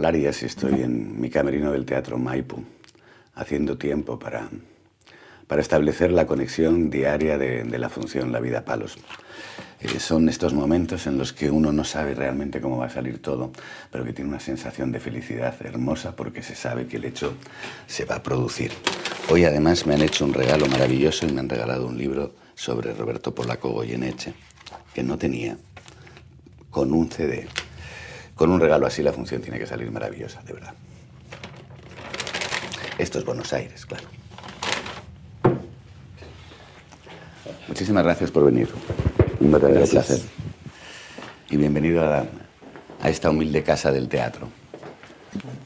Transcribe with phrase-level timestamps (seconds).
[0.00, 2.64] Soy Manuel Arias y estoy en mi camerino del Teatro Maipu,
[3.34, 4.48] haciendo tiempo para,
[5.46, 8.96] para establecer la conexión diaria de, de la función La Vida Palos.
[9.78, 13.20] Eh, son estos momentos en los que uno no sabe realmente cómo va a salir
[13.20, 13.52] todo,
[13.92, 17.34] pero que tiene una sensación de felicidad hermosa porque se sabe que el hecho
[17.86, 18.72] se va a producir.
[19.28, 22.94] Hoy además me han hecho un regalo maravilloso y me han regalado un libro sobre
[22.94, 24.32] Roberto Polaco Goyeneche,
[24.94, 25.58] que no tenía,
[26.70, 27.46] con un CD.
[28.40, 30.72] Con un regalo así la función tiene que salir maravillosa, de verdad.
[32.96, 34.04] Esto es Buenos Aires, claro.
[37.68, 38.66] Muchísimas gracias por venir.
[39.40, 40.06] Un verdadero Gracias.
[40.06, 40.26] placer.
[41.50, 42.24] Y bienvenido a,
[43.02, 44.48] a esta humilde casa del teatro.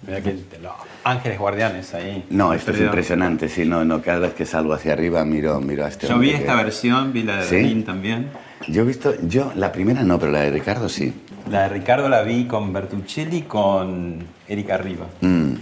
[0.04, 0.72] Mira que los
[1.04, 2.24] ángeles guardianes ahí.
[2.30, 3.48] No, esto es impresionante.
[3.48, 6.30] Sí, no, no, cada vez que salgo hacia arriba miro, miro a este Yo vi
[6.30, 7.54] esta que- versión, vi la de ¿Sí?
[7.54, 8.30] Berlín también.
[8.66, 11.14] Yo he visto, yo la primera no, pero la de Ricardo sí.
[11.50, 15.06] La de Ricardo la vi con Bertuccelli y con Erika Riva.
[15.20, 15.54] Mm,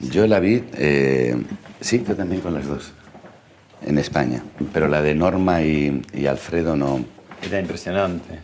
[0.00, 1.36] Yo la vi, eh,
[1.80, 2.92] sí, yo también con las dos,
[3.84, 4.42] en España.
[4.72, 7.04] Pero la de Norma y, y Alfredo no.
[7.42, 8.38] Era impresionante.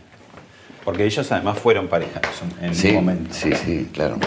[0.83, 2.19] Porque ellos además fueron pareja
[2.61, 3.33] en Sí, un momento.
[3.33, 4.17] sí, sí, claro.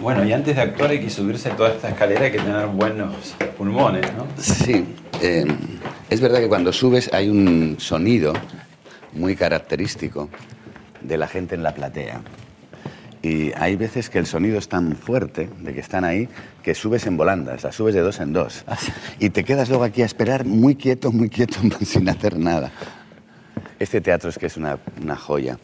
[0.00, 3.34] Bueno, y antes de actuar hay que subirse toda esta escalera, hay que tener buenos
[3.56, 4.26] pulmones, ¿no?
[4.36, 4.84] Sí,
[5.22, 5.44] eh,
[6.10, 8.32] es verdad que cuando subes hay un sonido
[9.12, 10.28] muy característico
[11.04, 12.22] de la gente en la platea.
[13.22, 16.28] Y hay veces que el sonido es tan fuerte de que están ahí
[16.62, 18.64] que subes en volandas, la subes de dos en dos.
[19.20, 22.72] Y te quedas luego aquí a esperar muy quieto, muy quieto, sin hacer nada.
[23.78, 25.58] Este teatro es que es una, una joya.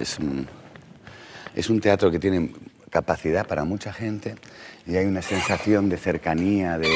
[0.00, 0.46] Es un,
[1.54, 2.52] es un teatro que tiene
[2.88, 4.36] capacidad para mucha gente
[4.86, 6.90] y hay una sensación de cercanía, de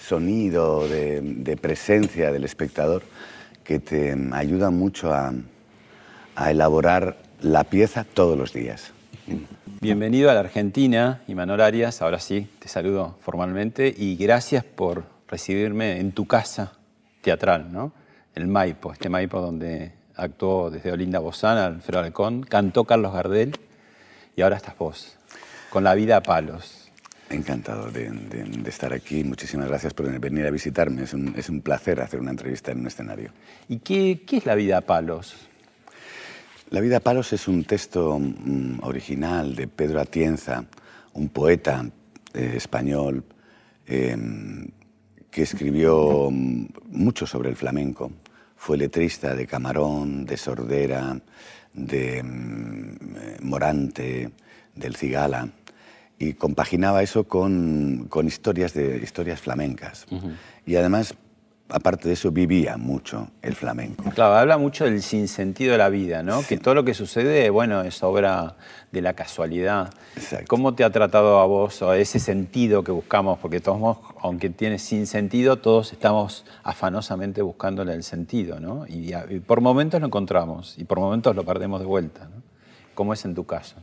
[0.00, 3.02] sonido, de, de presencia del espectador
[3.64, 5.32] que te ayuda mucho a,
[6.36, 8.92] a elaborar la pieza todos los días.
[9.80, 12.02] Bienvenido a la Argentina, Imanol Arias.
[12.02, 16.72] Ahora sí, te saludo formalmente y gracias por recibirme en tu casa
[17.22, 17.92] teatral, ¿no?
[18.34, 23.56] El Maipo, este Maipo donde actuó desde Olinda Bozana, Alfredo Alcón, cantó Carlos Gardel
[24.36, 25.16] y ahora estás vos,
[25.70, 26.76] con la vida a palos.
[27.30, 29.22] Encantado de, de- de estar aquí.
[29.22, 31.04] Muchísimas gracias por venir a visitarme.
[31.04, 33.30] Es un, es un placer hacer una entrevista en un escenario.
[33.68, 35.36] ¿Y qué, qué es la vida a palos?
[36.70, 40.64] La vida a palos es un texto mm, original de Pedro Atienza,
[41.14, 41.84] un poeta
[42.32, 43.24] eh, español
[43.88, 44.16] eh,
[45.32, 48.12] que escribió mm, mucho sobre el flamenco.
[48.54, 51.20] Fue letrista de Camarón, de Sordera,
[51.74, 54.30] de mm, eh, Morante,
[54.76, 55.48] del Cigala
[56.20, 60.06] y compaginaba eso con, con historias, de, historias flamencas.
[60.64, 61.16] Y además,
[61.70, 64.04] aparte de eso, vivía mucho el flamenco.
[64.10, 66.42] Claro, habla mucho del sinsentido de la vida, ¿no?
[66.42, 68.56] Que todo lo que sucede, bueno, es obra
[68.92, 69.92] de la casualidad.
[70.16, 70.46] Exacto.
[70.48, 73.38] ¿Cómo te ha tratado a vos o ese sentido que buscamos?
[73.38, 78.86] Porque todos, aunque tiene sin sentido, todos estamos afanosamente buscándole el sentido, ¿no?
[78.88, 79.12] Y,
[79.46, 82.42] por momentos lo encontramos y por momentos lo perdemos de vuelta, ¿no?
[82.94, 83.76] ¿Cómo es en tu caso?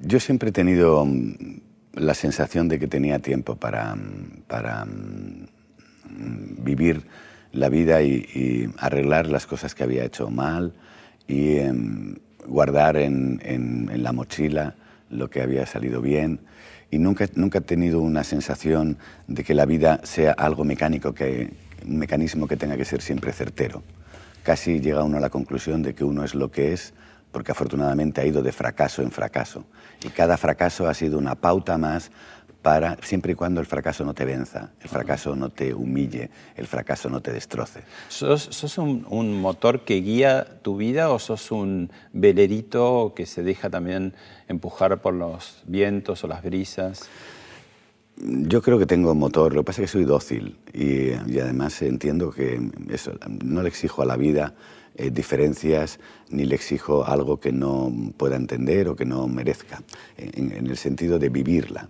[0.00, 1.60] Yo siempre he tenido mm,
[1.94, 5.46] la sensación de que tenía tiempo para, mm, para mm,
[6.22, 7.06] vivir
[7.52, 10.72] la vida y, arreglar las cosas que había hecho mal
[11.28, 12.16] y em,
[12.46, 14.74] guardar en la mochila
[15.10, 16.40] lo que había salido bien.
[16.90, 18.98] Y nunca, nunca he tenido una sensación
[19.28, 21.52] de que la vida sea algo mecánico, que,
[21.86, 23.82] un mecanismo que tenga que ser siempre certero.
[24.42, 26.94] Casi llega uno a la conclusión de que uno es lo que es
[27.30, 29.64] porque afortunadamente ha ido de fracaso en fracaso.
[30.04, 32.10] Y cada fracaso ha sido una pauta más
[32.62, 36.66] para, siempre y cuando el fracaso no te venza, el fracaso no te humille, el
[36.66, 37.80] fracaso no te destroce.
[38.08, 43.42] ¿Sos, sos un, un motor que guía tu vida o sos un velerito que se
[43.42, 44.14] deja también
[44.48, 47.08] empujar por los vientos o las brisas?
[48.16, 51.82] Yo creo que tengo motor, lo que pasa es que soy dócil y, y además
[51.82, 52.60] entiendo que
[52.90, 53.12] eso,
[53.42, 54.54] no le exijo a la vida
[54.94, 55.98] eh, diferencias
[56.28, 59.82] ni le exijo algo que no pueda entender o que no merezca,
[60.18, 61.88] en, en el sentido de vivirla.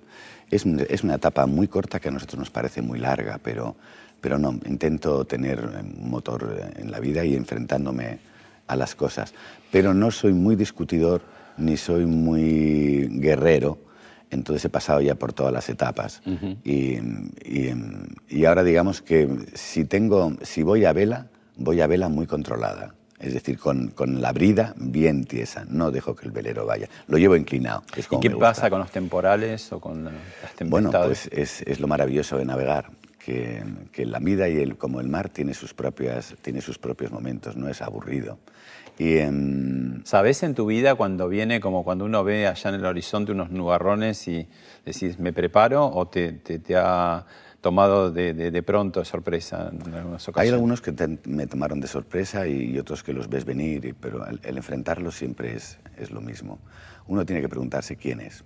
[0.53, 3.75] Es, es una etapa muy corta que a nosotros nos parece muy larga, pero,
[4.21, 8.19] pero no, intento tener un motor en la vida y enfrentándome
[8.69, 9.35] a las cosas.
[9.73, 11.23] Pero no soy muy discutidor
[11.57, 13.79] ni soy muy guerrero,
[14.31, 16.23] entonces he pasado ya por todas las etapas.
[16.65, 16.99] y,
[17.45, 17.75] y-
[18.29, 21.27] y ahora digamos que si, tengo, si voy a vela,
[21.57, 22.95] voy a vela muy controlada.
[23.23, 26.89] Es decir, con, con la brida bien tiesa, no dejo que el velero vaya.
[27.07, 27.85] Lo llevo inclinado.
[27.97, 30.13] es ¿Y qué pasa con los temporales o con las
[30.69, 31.29] Bueno, tempestades?
[31.31, 32.91] pues es, es lo maravilloso de navegar,
[33.25, 37.13] que, que la vida y el, como el mar tiene sus, propias, tiene sus propios
[37.13, 38.39] momentos, no es aburrido.
[38.99, 42.85] Y em, ¿Sabes en tu vida cuando viene, como cuando uno ve allá en el
[42.85, 44.49] horizonte unos nubarrones y
[44.85, 47.25] decís, me preparo o te, te- te ha
[47.63, 50.51] tomado de, de- de pronto, de sorpresa en algunas ocasiones?
[50.51, 53.93] hay algunos que te- me tomaron de sorpresa y otros que los ves venir, y-
[53.95, 56.59] pero el, el enfrentarlos siempre es, es lo mismo.
[57.07, 58.45] Uno tiene que preguntarse quién es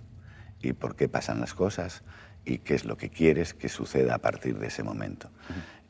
[0.61, 2.03] y por qué pasan las cosas
[2.45, 5.29] y qué es lo que quieres que suceda a partir de ese momento.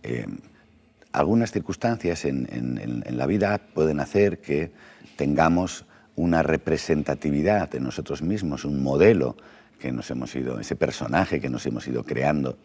[0.04, 0.38] Em,
[1.12, 4.72] algunas circunstancias en- en- en la vida pueden hacer que
[5.18, 5.86] tengamos
[6.16, 9.36] una representatividad de nosotros mismos, un modelo
[9.80, 12.58] que nos hemos ido, ese personaje que nos hemos ido creando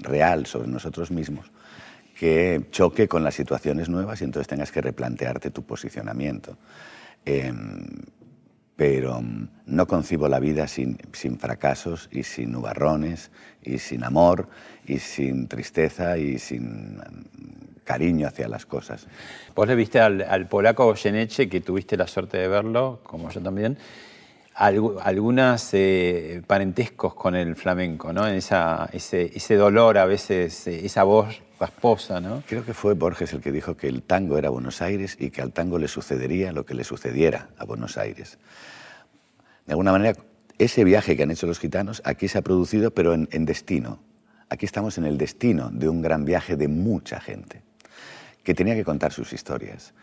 [0.00, 1.50] real sobre nosotros mismos,
[2.18, 6.56] que choque con las situaciones nuevas y entonces tengas que replantearte tu posicionamiento.
[7.24, 7.86] Em,
[8.76, 13.30] pero mm, no concibo la vida sin, sin fracasos y sin nubarrones
[13.62, 14.48] y sin amor
[14.86, 17.02] y sin tristeza y sin mm,
[17.84, 19.06] cariño hacia las cosas.
[19.54, 23.40] Vos le viste al, al polaco Goyeneche, que tuviste la suerte de verlo, como yo
[23.40, 23.78] también,
[24.56, 28.26] algu- algunas eh, parentescos con el flamenco, ¿no?
[28.26, 32.42] Esa, ese, ese dolor, a veces, eh, esa voz rasposa, ¿no?
[32.46, 35.40] Creo que fue Borges el que dijo que el tango era Buenos Aires y que
[35.42, 38.38] al tango le sucedería lo que le sucediera a Buenos Aires.
[39.66, 40.18] De alguna manera,
[40.58, 44.00] ese viaje que han hecho los gitanos aquí se ha producido, pero en, en destino.
[44.50, 47.62] Aquí estamos en el destino de un gran viaje de mucha gente
[48.42, 49.94] que tenía que contar sus historias.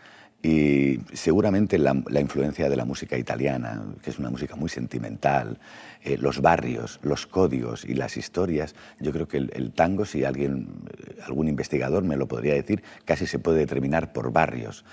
[0.44, 5.60] Y seguramente la, influencia de la música italiana, que es una música muy sentimental,
[6.02, 10.24] eh, los barrios, los códigos y las historias, yo creo que el, el tango, si
[10.24, 10.66] alguien,
[10.98, 14.84] eh, algún investigador me lo podría decir, casi se puede determinar por barrios.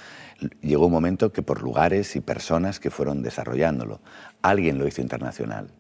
[0.62, 4.02] Llegó un momento que por lugares y personas que fueron desarrollándolo.
[4.44, 5.72] Alguien lo hizo internacional,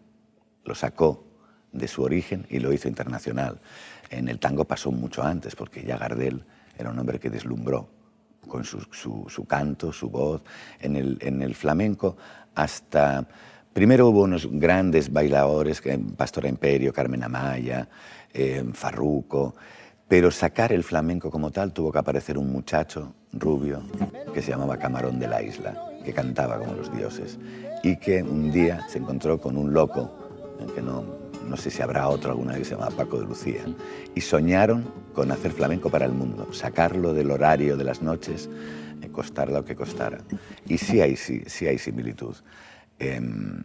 [0.65, 1.27] lo sacó
[1.73, 3.61] de su origen y lo hizo internacional.
[4.09, 6.43] En el tango pasó mucho antes, porque ya Gardel
[6.75, 7.98] era un hombre que deslumbró
[8.47, 10.41] con su, su- canto, su voz.
[10.79, 12.17] En el, en el flamenco,
[12.55, 13.27] hasta.
[13.73, 15.81] Primero hubo unos grandes bailadores,
[16.17, 17.87] Pastora Imperio, Carmen Amaya,
[18.33, 19.53] eh, Farruco,
[20.07, 23.83] pero sacar el flamenco como tal tuvo que aparecer un muchacho rubio
[24.33, 27.37] que se llamaba Camarón de la Isla, que cantaba como los dioses,
[27.83, 30.11] y que un día se encontró con un loco,
[30.73, 31.03] que no,
[31.49, 33.65] no sé si habrá otro alguna vez que se llama Paco de Lucía,
[34.15, 38.49] y soñaron con hacer flamenco para el mundo, sacarlo del horario de las noches,
[39.01, 40.19] eh, costara lo que costara.
[40.67, 42.35] Y sí hay, sí, sí hay similitud.
[42.99, 43.63] Em,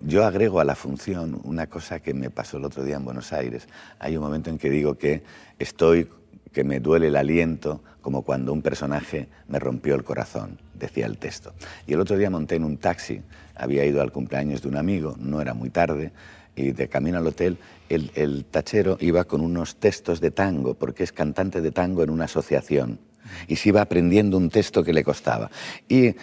[0.00, 3.32] yo agrego a la función una cosa que me pasó el otro día en Buenos
[3.32, 3.68] Aires.
[3.98, 5.22] Hay un momento en que digo que
[5.58, 6.08] estoy,
[6.52, 11.18] que me duele el aliento, como cuando un personaje me rompió el corazón, decía el
[11.18, 11.52] texto.
[11.86, 13.20] Y el otro día monté en un taxi,
[13.54, 16.12] había ido al cumpleaños de un amigo, no era muy tarde,
[16.58, 17.56] y de camino al hotel,
[17.88, 22.24] el, tachero iba con unos textos de tango, porque es cantante de tango en una
[22.24, 22.98] asociación,
[23.46, 25.50] y se iba aprendiendo un texto que le costaba.
[25.88, 26.14] Y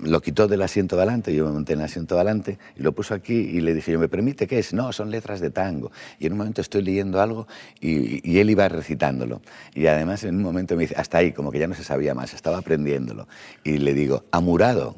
[0.00, 2.82] lo quitó del asiento de adelante, yo me monté en el asiento de adelante y
[2.82, 4.72] lo puso aquí y le dije, yo, ¿me permite qué es?
[4.72, 5.90] No, son letras de tango.
[6.18, 7.46] Y en un momento estoy leyendo algo
[7.80, 9.40] y, y él iba recitándolo.
[9.74, 12.14] Y además en un momento me dice, hasta ahí, como que ya no se sabía
[12.14, 13.28] más, estaba aprendiéndolo.
[13.64, 14.96] Y le digo, amurado.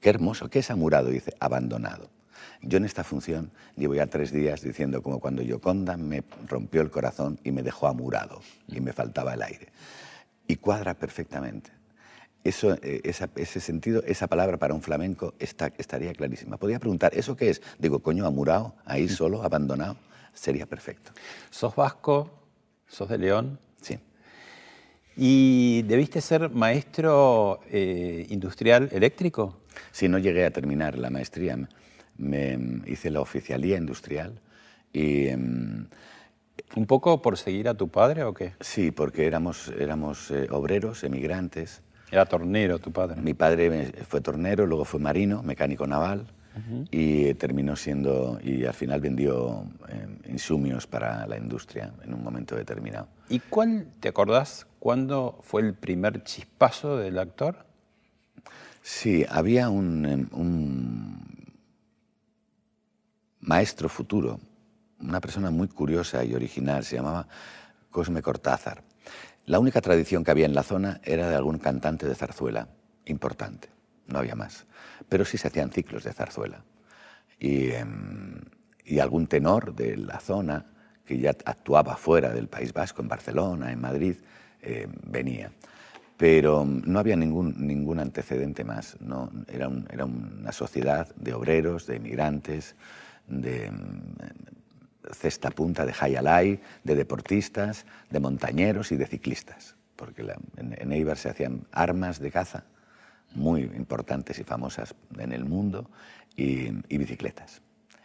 [0.00, 1.10] Qué hermoso, ¿qué es amurado?
[1.10, 2.15] Dice, abandonado.
[2.62, 6.90] Yo en esta función llevo ya tres días diciendo como cuando Yoconda me rompió el
[6.90, 9.68] corazón y me dejó amurado y me faltaba el aire.
[10.46, 11.70] Y cuadra perfectamente.
[12.44, 16.56] Eso, eh, esa- ese sentido, esa palabra para un flamenco está, estaría clarísima.
[16.56, 17.60] Podría preguntar, ¿eso qué es?
[17.78, 19.96] Digo, coño, amurado, ahí solo, abandonado,
[20.32, 21.10] sería perfecto.
[21.50, 22.30] ¿Sos vasco?
[22.86, 23.58] ¿Sos de León?
[23.80, 23.98] Sí.
[25.16, 29.56] ¿Y debiste ser maestro eh, industrial eléctrico?
[29.90, 31.58] Si no llegué a terminar la maestría,
[32.18, 34.40] me, me hice la oficialía industrial
[34.92, 35.86] y em,
[36.74, 38.54] ¿Un poco por seguir a tu padre o qué?
[38.60, 41.82] sí, porque éramos, éramos eh, obreros, emigrantes.
[42.10, 43.20] Era tornero tu padre.
[43.20, 46.26] Mi padre me- fue tornero, luego fue marino, mecánico naval,
[46.90, 52.56] y terminó siendo, y al final vendió eh, insumios para la industria en un momento
[52.56, 53.08] determinado.
[53.28, 57.66] ¿Y cuál, te acordás, cuándo fue el primer chispazo del actor?
[58.82, 61.18] Sí, había un, em, un
[63.46, 64.40] maestro futuro,
[65.00, 67.28] una persona muy curiosa y original, se llamaba
[67.90, 68.82] Cosme Cortázar.
[69.46, 72.68] La única tradición que había en la zona era de algún cantante de zarzuela,
[73.04, 73.68] importante,
[74.08, 74.66] no había más.
[75.08, 76.64] Pero sí se hacían ciclos de zarzuela.
[77.38, 78.40] Y, em,
[79.00, 80.66] algún tenor de la zona
[81.04, 84.16] que ya actuaba fuera del País Vasco, en Barcelona, en Madrid,
[84.60, 85.52] em, venía.
[86.16, 88.96] Pero no había ningún, ningún antecedente más.
[89.00, 89.30] ¿no?
[89.46, 92.74] Era, era una sociedad de obreros, de inmigrantes,
[93.28, 94.14] de em,
[95.12, 101.30] cesta punta de Hayalay, de deportistas, de montañeros y de ciclistas, porque en, Eibar se
[101.30, 102.64] hacían armas de caza
[103.34, 105.90] muy importantes y famosas en el mundo
[106.36, 107.62] y, bicicletas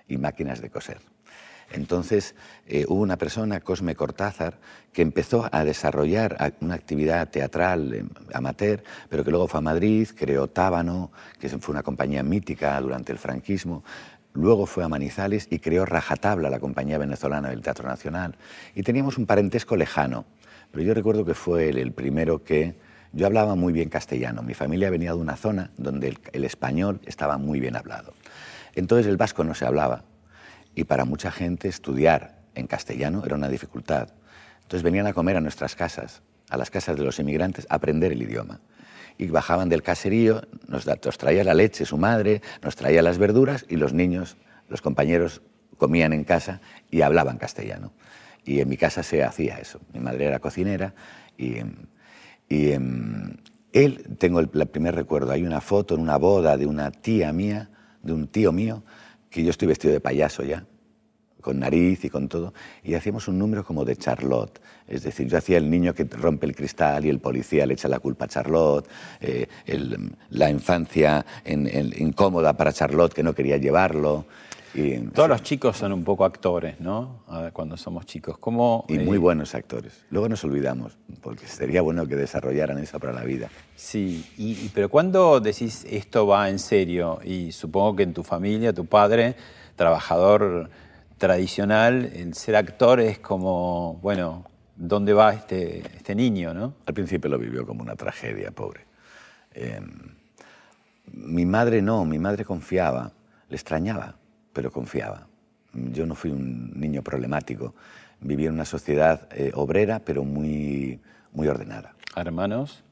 [0.08, 1.00] y máquinas de coser.
[1.74, 2.36] Entonces
[2.68, 4.60] eh, hubo una persona, Cosme Cortázar,
[4.92, 10.10] que empezó a desarrollar una actividad teatral eh, amateur, pero que luego fue a Madrid,
[10.14, 13.86] creó Tábano, que fue una compañía mítica durante el franquismo,
[14.34, 18.36] Luego fue a Manizales y creó Rajatabla, la compañía venezolana del Teatro Nacional.
[18.76, 20.26] Y teníamos un parentesco lejano.
[20.72, 22.76] Pero yo recuerdo que fue él el primero que...
[23.14, 24.42] Yo hablaba muy bien castellano.
[24.42, 28.14] Mi familia venía de una zona donde el, español estaba muy bien hablado.
[28.74, 30.06] Entonces el vasco no se hablaba.
[30.76, 34.14] Y para mucha gente estudiar en castellano era una dificultad.
[34.62, 38.14] Entonces venían a comer a nuestras casas, a las casas de los inmigrantes, a aprender
[38.14, 38.62] el idioma
[39.18, 40.86] y bajaban del caserío, nos,
[41.18, 44.38] traía la leche su madre, nos traía las verduras y los niños,
[44.70, 45.42] los compañeros,
[45.78, 47.92] comían en casa y hablaban castellano.
[48.46, 49.80] Y en mi casa se hacía eso.
[49.94, 50.94] Mi madre era cocinera
[51.38, 51.56] y,
[52.48, 53.38] y em,
[53.72, 57.34] él, tengo el, el, primer recuerdo, hay una foto en una boda de una tía
[57.34, 57.70] mía,
[58.04, 58.84] de un tío mío,
[59.30, 60.66] que yo estoy vestido de payaso ya,
[61.40, 62.54] con nariz y con todo,
[62.84, 64.62] y hacíamos un número como de Charlotte.
[64.92, 67.88] Es decir, yo hacía el niño que rompe el cristal y el policía le echa
[67.88, 68.88] la culpa a Charlotte,
[69.22, 69.48] eh,
[70.32, 74.26] la infancia incómoda para Charlotte que no quería llevarlo.
[74.74, 77.24] Y, Todos los chicos son un poco actores, ¿no?
[77.54, 78.38] Cuando somos chicos.
[78.38, 80.06] ¿Cómo, y muy eh, buenos actores.
[80.10, 83.50] Luego nos olvidamos, porque sería bueno que desarrollaran eso para la vida.
[83.76, 88.74] Sí, y, pero cuando decís esto va en serio, y supongo que en tu familia,
[88.74, 89.36] tu padre,
[89.76, 90.70] trabajador
[91.18, 94.46] tradicional, el ser actor es como, bueno,
[94.82, 96.54] ¿dónde va este, este niño?
[96.54, 96.74] ¿no?
[96.86, 98.86] Al principio lo vivió como una tragedia, pobre.
[99.54, 99.90] Em,
[101.14, 103.12] mi madre no, mi madre confiaba,
[103.50, 104.16] le extrañaba,
[104.54, 105.28] pero confiaba.
[105.74, 107.76] Yo no fui un niño problemático,
[108.20, 111.00] viví en una sociedad eh, obrera, pero muy,
[111.32, 111.96] muy ordenada.
[112.16, 112.84] ¿Hermanos?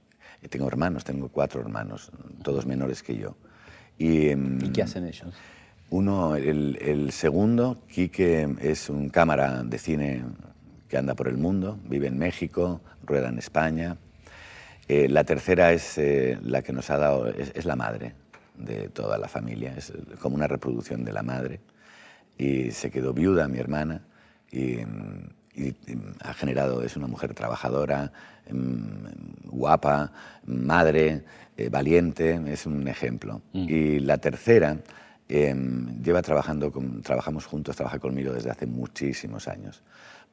[0.41, 2.11] Eh, tengo hermanos, tengo cuatro hermanos,
[2.43, 3.35] todos menores que yo.
[3.97, 5.33] ¿Y, em, ¿Y qué hacen ellos?
[5.89, 10.23] Uno, el, segundo, Quique es un cámara de cine
[10.89, 13.97] que anda por el mundo, vive en México, rueda en España.
[14.87, 18.13] Eh, la tercera es eh, la que nos ha dado, es, la madre
[18.57, 21.59] de toda la familia, es como una reproducción de la madre.
[22.37, 24.01] Y se quedó viuda mi hermana
[24.51, 24.79] y,
[26.21, 28.11] ha generado, es una mujer trabajadora,
[28.49, 30.11] mm, guapa,
[30.45, 31.23] madre,
[31.57, 33.41] eh, valiente, es un ejemplo.
[33.53, 33.65] Mm.
[33.69, 34.77] Y la tercera
[35.31, 39.83] Em, lleva trabajando, con, trabajamos juntos, trabaja conmigo desde hace muchísimos años,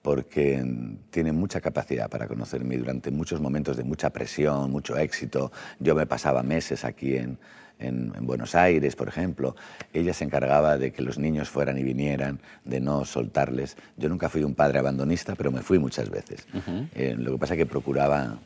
[0.06, 0.64] porque
[1.10, 5.50] tiene mucha capacidad para conocerme durante muchos momentos de mucha presión, mucho éxito.
[5.80, 7.40] Yo me pasaba meses aquí en,
[7.80, 9.56] en, Buenos Aires, por ejemplo.
[9.92, 13.76] Ella se encargaba de que los niños fueran y vinieran, de no soltarles.
[13.96, 16.46] Yo nunca fui un padre abandonista, pero me fui muchas veces.
[16.94, 18.38] Eh, lo que pasa es que procuraba...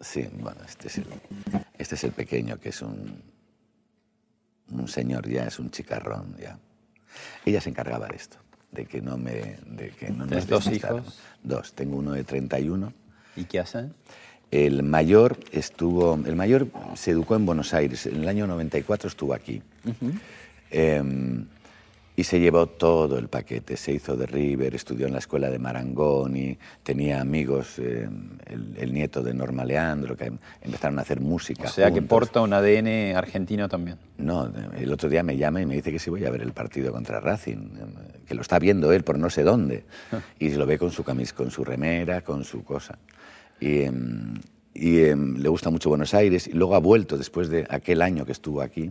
[0.00, 1.00] Sí, bueno, este es,
[1.78, 3.22] este es el pequeño, que es un,
[4.72, 6.58] un señor ya, es un chicarrón ya.
[7.44, 8.38] Ella se encargaba de esto,
[8.72, 9.58] de que no me...
[9.66, 11.20] De que no ¿Tienes dos hijos?
[11.42, 12.92] Dos, tengo uno de 31.
[13.36, 13.94] ¿Y qué hacen?
[14.50, 19.34] El mayor estuvo, el mayor se educó en Buenos Aires, en el año 94 estuvo
[19.34, 19.62] aquí
[22.18, 23.76] y se llevó todo el paquete.
[23.76, 28.08] Se hizo de River, estudió en la escuela de Marangoni, tenía amigos, eh,
[28.76, 31.68] el, nieto de Norma Leandro, que empezaron a hacer música.
[31.68, 33.98] O sea que porta un ADN argentino también.
[34.16, 36.50] No, el otro día me llama y me dice que sí voy a ver el
[36.50, 37.70] partido contra Racing,
[38.26, 39.84] que lo está viendo él por no sé dónde.
[40.40, 42.98] Y lo ve con su camis, con su remera, con su cosa.
[43.60, 44.34] Y, em,
[44.74, 48.26] y em, le gusta mucho Buenos Aires y luego ha vuelto después de aquel año
[48.26, 48.90] que estuvo aquí.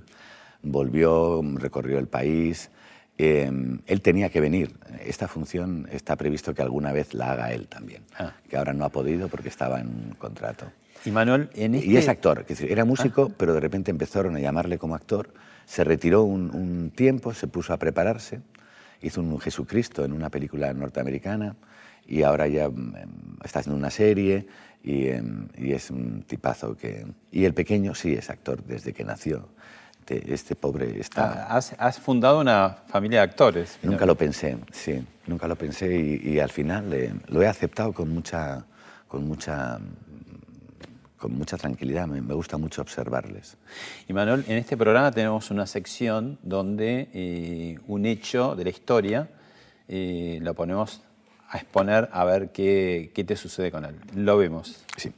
[0.61, 2.71] Volvió, recorrió el país
[3.17, 3.51] eh,
[3.85, 4.73] él tenía que venir.
[5.03, 8.33] Esta función está previsto que alguna vez la haga él también, Ah.
[8.49, 10.65] que ahora no ha podido porque estaba en un contrato.
[11.05, 11.87] Y Manuel, en este...
[11.87, 15.31] Y es actor, es decir, era músico, pero de repente empezaron a llamarle como actor,
[15.65, 18.41] se retiró un, un tiempo, se puso a prepararse,
[19.01, 21.55] hizo un Jesucristo en una película norteamericana
[22.07, 22.93] y ahora ya em,
[23.43, 24.47] está haciendo una serie
[24.83, 27.05] y, em, y es un tipazo que...
[27.31, 29.49] Y el pequeño sí es actor desde que nació.
[30.07, 31.43] Te- Este pobre está...
[31.49, 33.77] Ah, Has, has fundado una familia de actores.
[33.83, 37.91] Nunca lo pensé, sí, nunca lo pensé y, y al final eh, lo he aceptado
[37.91, 38.63] con mucha,
[39.09, 39.79] con mucha,
[41.17, 42.07] con mucha tranquilidad.
[42.07, 43.57] Me, me gusta mucho observarles.
[44.07, 49.27] Y Manuel, en este programa tenemos una sección donde eh, un hecho de la historia
[49.89, 51.01] eh, lo ponemos
[51.49, 53.95] a exponer a ver qué, qué te sucede con él.
[54.15, 54.85] Lo vemos.
[54.95, 55.11] Sí.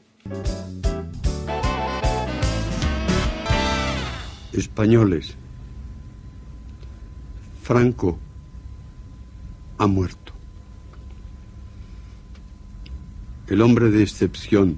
[4.54, 5.36] Españoles.
[7.62, 8.18] Franco
[9.78, 10.34] ha muerto.
[13.48, 14.78] El hombre de excepción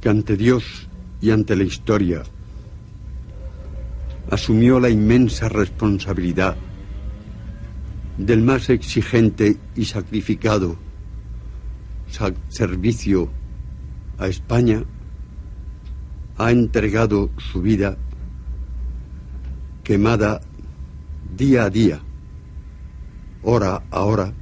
[0.00, 0.88] que ante Dios
[1.20, 2.22] y ante la historia
[4.30, 6.56] asumió la inmensa responsabilidad
[8.18, 10.76] del más exigente y sacrificado
[12.10, 13.28] sa- servicio
[14.18, 14.84] a España,
[16.42, 17.96] ha entregado su vida
[19.84, 20.40] quemada
[21.36, 22.00] día a día,
[23.44, 24.32] hora a hora,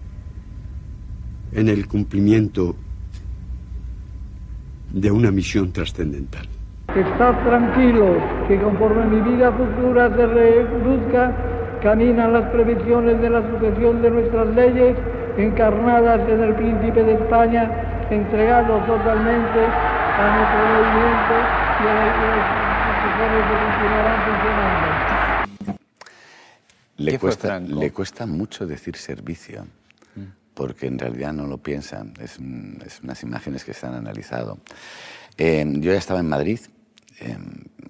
[1.52, 2.74] en el cumplimiento
[4.92, 6.48] de una misión trascendental.
[6.88, 8.16] Estad tranquilos,
[8.48, 11.36] que conforme mi vida futura se reduzca,
[11.82, 14.96] caminan las previsiones de la sucesión de nuestras leyes,
[15.36, 17.70] encarnadas en el príncipe de España,
[18.10, 21.59] entregado totalmente a nuestro movimiento
[26.96, 29.66] Le ¿Qué fue cuesta, le cuesta mucho decir servicio,
[30.52, 32.12] porque en realidad no lo piensan.
[32.20, 32.38] Es,
[32.84, 34.58] es unas imágenes que se han analizado.
[35.38, 36.60] Eh, yo ya estaba en Madrid.
[37.20, 37.38] eh,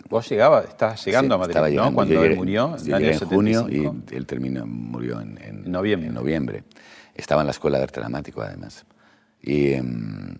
[0.08, 1.70] Vos llegabas, estabas llegando sí, a Madrid, estaba ¿no?
[1.72, 1.94] llegando.
[1.94, 3.96] Cuando Yo él llegué- murió, en el en junio 75.
[4.12, 6.08] y él terminó, murió en, en- noviembre.
[6.08, 6.64] en noviembre.
[7.14, 8.84] Estaba en la Escuela de Arte Dramático, además.
[9.42, 10.36] Y em,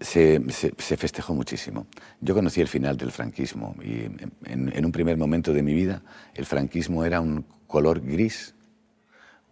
[0.00, 0.40] se,
[0.78, 1.86] festejó muchísimo.
[2.20, 6.02] Yo conocí el final del franquismo y en, en un primer momento de mi vida
[6.34, 8.54] el franquismo era un color gris,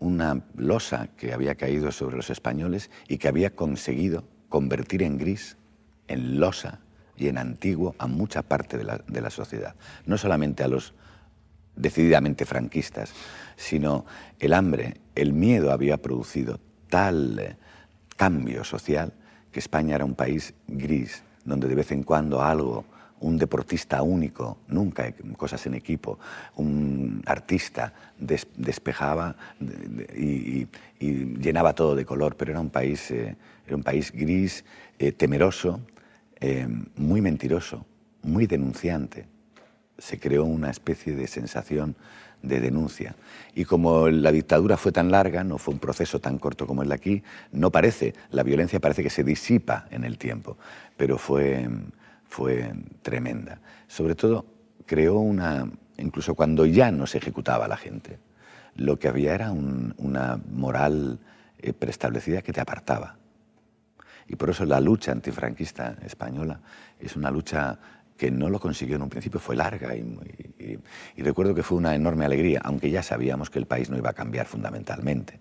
[0.01, 5.57] una losa que había caído sobre los españoles y que había conseguido convertir en gris,
[6.09, 6.81] en losa
[7.17, 9.75] y en antiguo a mucha parte de la, de la sociedad.
[10.07, 10.95] No solamente a los
[11.77, 13.13] decididamente franquistas,
[13.57, 14.05] sino
[14.39, 16.59] el hambre, el miedo había producido
[16.89, 17.57] tal eh,
[18.17, 19.13] cambio social
[19.59, 22.85] España era un país gris, donde de vez en cuando algo,
[23.21, 26.19] un deportista único, nunca cosas en equipo,
[26.57, 30.27] un artista des- despejaba de- de- y,
[30.61, 30.69] y-
[31.07, 34.65] y llenaba todo de color, pero era un país, eh, era un país gris,
[35.01, 35.81] eh, temeroso,
[36.41, 37.85] eh, muy mentiroso,
[38.23, 39.27] muy denunciante.
[39.99, 41.97] Se creó una especie de sensación
[42.43, 43.15] de denuncia.
[43.55, 46.89] Y como la dictadura fue tan larga, no fue un proceso tan corto como el
[46.89, 47.23] de aquí,
[47.53, 50.57] no parece, la violencia parece que se disipa en el tiempo,
[50.97, 51.69] pero fue,
[52.29, 52.73] fue
[53.03, 53.61] tremenda.
[53.89, 54.47] Sobre todo,
[54.87, 58.19] creó una, incluso cuando ya no se ejecutaba a la gente,
[58.77, 61.19] lo que había era un- una moral
[61.61, 63.17] eh, preestablecida que te apartaba.
[64.29, 66.61] Y por eso la lucha antifranquista española
[67.01, 67.79] es una lucha
[68.19, 70.27] que no lo consiguió en un principio, fue larga y, muy-
[70.59, 70.79] y-
[71.17, 74.11] y recuerdo que fue una enorme alegría, aunque ya sabíamos que el país no iba
[74.11, 75.41] a cambiar fundamentalmente.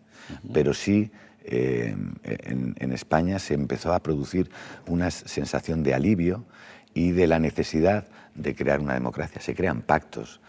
[0.54, 1.12] Pero sí,
[1.44, 4.50] eh, en, en España se empezó a producir
[4.88, 6.46] una sensación de alivio
[6.94, 9.42] y de la necesidad de crear una democracia.
[9.42, 10.40] Se crean pactos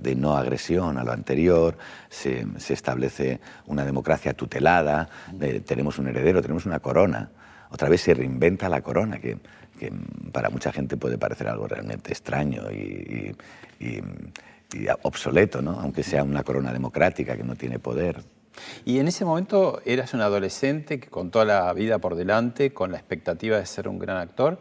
[0.00, 1.76] de no agresión a lo anterior,
[2.08, 5.08] se, se establece una democracia tutelada,
[5.66, 7.30] tenemos un heredero, tenemos una corona.
[7.70, 9.38] Otra vez se reinventa la corona, que,
[9.78, 9.92] que
[10.32, 13.34] para mucha gente puede parecer algo realmente extraño y,
[13.80, 14.02] y- y-
[14.74, 15.80] y obsoleto, ¿no?
[15.80, 18.22] aunque sea una corona democrática que no tiene poder.
[18.84, 22.90] Y en ese momento eras un adolescente que con toda la vida por delante, con
[22.92, 24.58] la expectativa de ser un gran actor,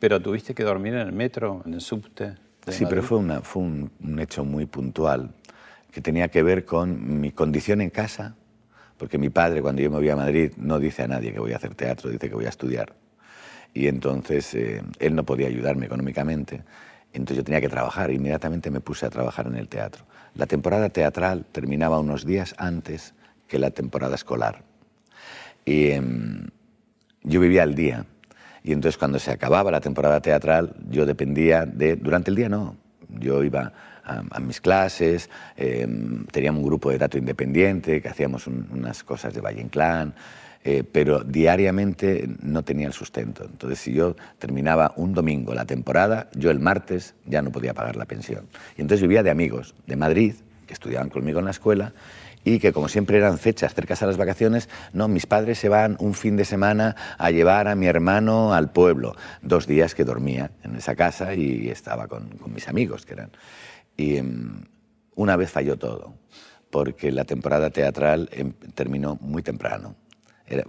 [0.00, 2.34] pero tuviste que dormir en el metro, en el subte.
[2.66, 5.30] Sí, pero fue, una, fue un, un hecho muy puntual
[5.90, 8.34] que tenía que ver con mi condición en casa,
[8.98, 11.52] porque mi padre cuando yo me voy a Madrid no dice a nadie que voy
[11.54, 12.92] a hacer teatro, dice que voy a estudiar.
[13.78, 16.62] Y entonces eh, él no podía ayudarme económicamente,
[17.12, 20.04] entonces yo tenía que trabajar, inmediatamente me puse a trabajar en el teatro.
[20.34, 23.14] La temporada teatral terminaba unos días antes
[23.46, 24.64] que la temporada escolar.
[25.64, 26.48] Y em,
[27.22, 28.04] yo vivía al día.
[28.64, 31.94] Y entonces cuando se acababa la temporada teatral, yo dependía de...
[31.94, 32.76] Durante el día no.
[33.08, 33.72] Yo iba
[34.04, 35.86] a, mis clases, eh,
[36.32, 40.14] teníamos un grupo de teatro independiente, que hacíamos unas cosas de Valle Inclán,
[40.64, 43.44] eh, pero diariamente no tenía el sustento.
[43.44, 47.96] Entonces, si yo terminaba un domingo la temporada, yo el martes ya no podía pagar
[47.96, 48.46] la pensión.
[48.76, 50.34] Y entonces vivía de amigos de Madrid,
[50.66, 51.94] que estudiaban conmigo en la escuela,
[52.44, 55.96] y que como siempre eran fechas cercas a las vacaciones, no, mis padres se van
[56.00, 59.16] un fin de semana a llevar a mi hermano al pueblo.
[59.42, 63.30] Dos días que dormía en esa casa y estaba con, mis amigos, que eran...
[63.96, 64.64] Y em,
[65.14, 66.14] una vez falló todo,
[66.70, 69.96] porque la temporada teatral em, terminó muy temprano.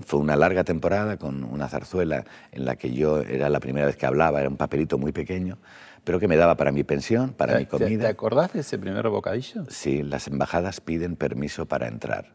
[0.05, 3.95] Fue una larga temporada con una zarzuela en la que yo era la primera vez
[3.95, 5.57] que hablaba, era un papelito muy pequeño,
[6.03, 8.03] pero que me daba para mi pensión, para mi comida.
[8.03, 9.65] ¿Te, acordás de ese primer bocadillo?
[9.69, 12.33] Sí, las embajadas piden permiso para entrar.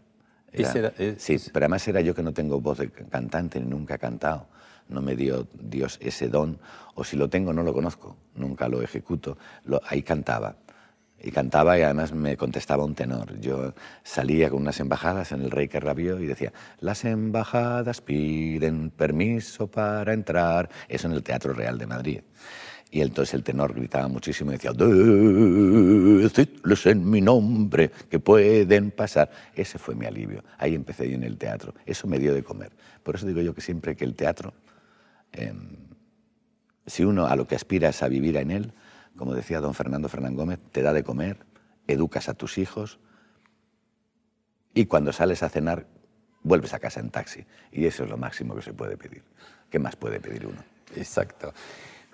[0.52, 4.46] sí, pero además era yo que no tengo voz de cantante, ni nunca he cantado.
[4.88, 6.58] No me dio Dios ese don,
[6.94, 9.38] o si lo tengo no lo conozco, nunca lo ejecuto.
[9.88, 10.56] ahí cantaba.
[11.26, 13.40] Y cantaba y además me contestaba un tenor.
[13.40, 18.90] Yo salía con unas embajadas en el Rey que rabió y decía, las embajadas piden
[18.90, 20.68] permiso para entrar.
[20.86, 22.20] Eso en el Teatro Real de Madrid.
[22.90, 29.30] Y entonces el tenor gritaba muchísimo y decía, decidles en mi nombre que pueden pasar.
[29.54, 30.44] Ese fue mi alivio.
[30.58, 31.72] Ahí empecé yo en el teatro.
[31.86, 32.70] Eso me dio de comer.
[33.02, 34.52] Por eso digo yo que siempre que el teatro,
[35.32, 35.70] em,
[36.86, 38.74] si uno a lo que aspira es a vivir en él,
[39.16, 41.38] como decía don Fernando Fernán Gómez, te da de comer,
[41.86, 42.98] educas a tus hijos
[44.74, 45.86] y cuando sales a cenar
[46.42, 47.44] vuelves a casa en taxi.
[47.72, 49.22] Y eso es lo máximo que se puede pedir.
[49.70, 50.62] ¿Qué más puede pedir uno?
[50.96, 51.52] Exacto.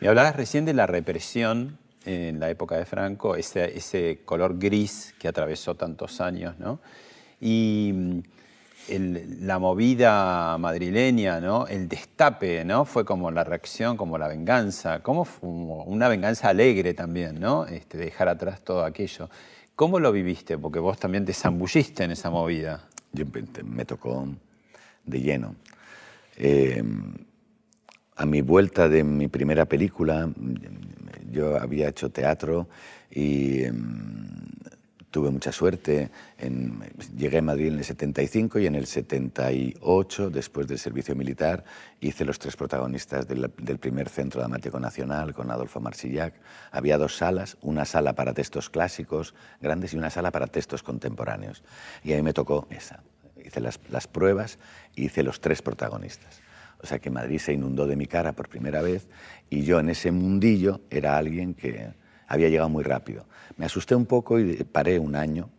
[0.00, 5.14] Me hablabas recién de la represión en la época de Franco, ese, ese color gris
[5.18, 6.80] que atravesó tantos años, ¿no?
[7.40, 8.22] Y
[8.98, 11.38] la movida madrileña.
[11.68, 12.84] El destape, ¿no?
[12.84, 15.26] Fue como la reacción, como la venganza, como
[15.86, 17.66] una venganza alegre también, ¿no?
[17.66, 19.30] Este, dejar atrás todo aquello.
[19.76, 20.58] ¿Cómo lo viviste?
[20.58, 22.88] Porque vos también te zambulliste en esa movida.
[23.12, 23.24] Yo
[23.64, 24.28] me tocó
[25.04, 25.54] de lleno.
[26.36, 26.82] Eh,
[28.16, 30.28] a mi vuelta de mi primera película,
[31.30, 32.68] yo había hecho teatro
[33.10, 33.78] y em,
[35.10, 36.10] tuve mucha suerte.
[37.16, 41.64] llegué a Madrid en el 75 y en el 78, después del servicio militar,
[42.00, 46.34] hice los tres protagonistas del, primer centro dramático nacional con Adolfo Marsillac.
[46.70, 51.62] Había dos salas, una sala para textos clásicos grandes y una sala para textos contemporáneos.
[52.04, 53.02] Y a mí me tocó esa.
[53.44, 54.58] Hice las, las pruebas
[54.94, 56.40] y hice los tres protagonistas.
[56.82, 59.06] O sea que Madrid se inundó de mi cara por primera vez
[59.50, 61.92] y yo en ese mundillo era alguien que
[62.30, 63.26] había llegado muy rápido.
[63.56, 65.50] Me asusté un poco y paré un año.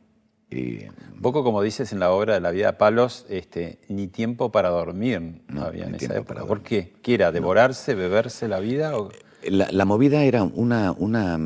[0.49, 0.85] Y...
[1.13, 4.51] Un poco como dices en la obra de la vida de Palos, este, ni tiempo
[4.51, 6.45] para dormir no, había en esa época.
[6.45, 6.93] ¿Por qué?
[7.03, 7.31] ¿Qué era?
[7.31, 8.93] ¿Devorarse, beberse la vida?
[9.43, 11.37] La, movida era una, una,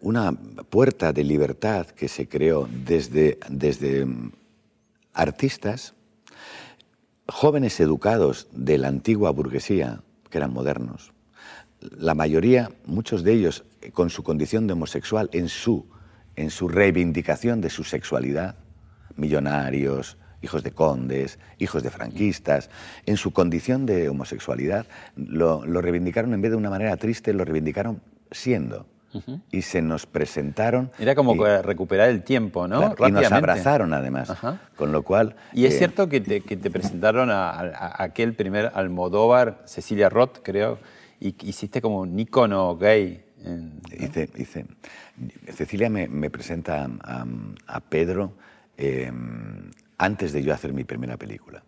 [0.00, 0.32] una
[0.68, 4.06] puerta de libertad que se creó desde, desde
[5.14, 5.94] artistas
[7.28, 11.12] jóvenes educados de la antigua burguesía, que eran modernos,
[11.80, 15.86] la mayoría, muchos de ellos con su condición de homosexual, en su,
[16.36, 18.56] en su reivindicación de su sexualidad,
[19.16, 22.70] millonarios, hijos de condes, hijos de franquistas,
[23.06, 27.44] en su condición de homosexualidad, lo, lo reivindicaron en vez de una manera triste, lo
[27.44, 28.86] reivindicaron siendo
[29.50, 30.90] y se nos presentaron.
[30.98, 32.94] Era como recuperar el tiempo, ¿no?
[33.06, 34.32] y nos abrazaron además.
[34.76, 35.34] Con lo cual.
[35.52, 40.38] Y es eh, cierto que te, que te presentaron a, aquel primer Almodóvar, Cecilia Roth,
[40.42, 40.78] creo,
[41.20, 43.24] y hiciste como un ícono gay.
[43.98, 44.66] Hice, hice.
[45.52, 46.88] Cecilia me, me presenta
[47.66, 48.32] a, Pedro
[48.76, 51.62] em, antes de yo hacer mi primera película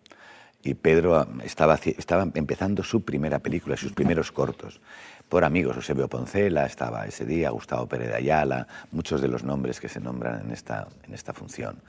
[0.63, 4.79] y Pedro estaba, estaba empezando su primera película, sus primeros cortos
[5.27, 5.75] por amigos.
[5.75, 9.99] Eusebio Poncela estaba ese día, Gustavo Pérez de Ayala, muchos de los nombres que se
[9.99, 11.81] nombran en esta, en esta función.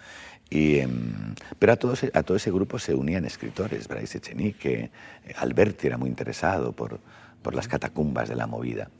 [0.50, 4.90] Y, em, pero a todo, ese, a todo ese grupo se unían escritores, Bryce Echenique,
[5.24, 7.00] eh, Alberti era muy interesado por,
[7.44, 8.90] por las catacumbas de la movida.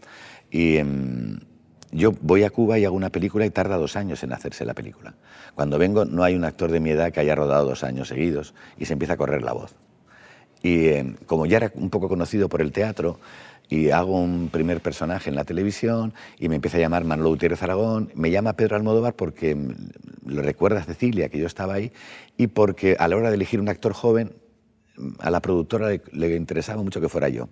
[0.53, 1.41] Y em,
[1.91, 4.75] yo voy a Cuba y hago una película y tarda dos años en hacerse la
[4.75, 5.15] película.
[5.57, 8.55] Cuando vengo no hay un actor de mi edad que haya rodado dos años seguidos
[8.79, 9.75] y se empieza a correr la voz.
[10.63, 13.19] Y em, como ya era un poco conocido por el teatro,
[13.69, 17.63] y hago un primer personaje en la televisión y me empieza a llamar Manolo Gutiérrez
[17.63, 19.57] Aragón, me llama Pedro Almodóvar porque
[20.27, 21.91] lo recuerda Cecilia, que yo estaba ahí,
[22.37, 24.33] y porque a la hora de elegir un actor joven,
[25.19, 27.49] a la productora le, interesaba mucho que fuera yo.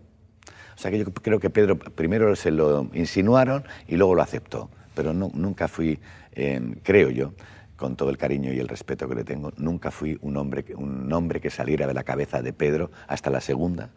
[0.82, 5.14] Sea que yo creo que Pedro primero se lo insinuaron y luego lo aceptó, pero
[5.14, 6.00] no, nunca fui,
[6.32, 7.34] eh, creo yo,
[7.76, 11.08] con todo el cariño y el respeto que le tengo, nunca fui un hombre, un
[11.08, 13.90] nombre que saliera de la cabeza de Pedro hasta la segunda.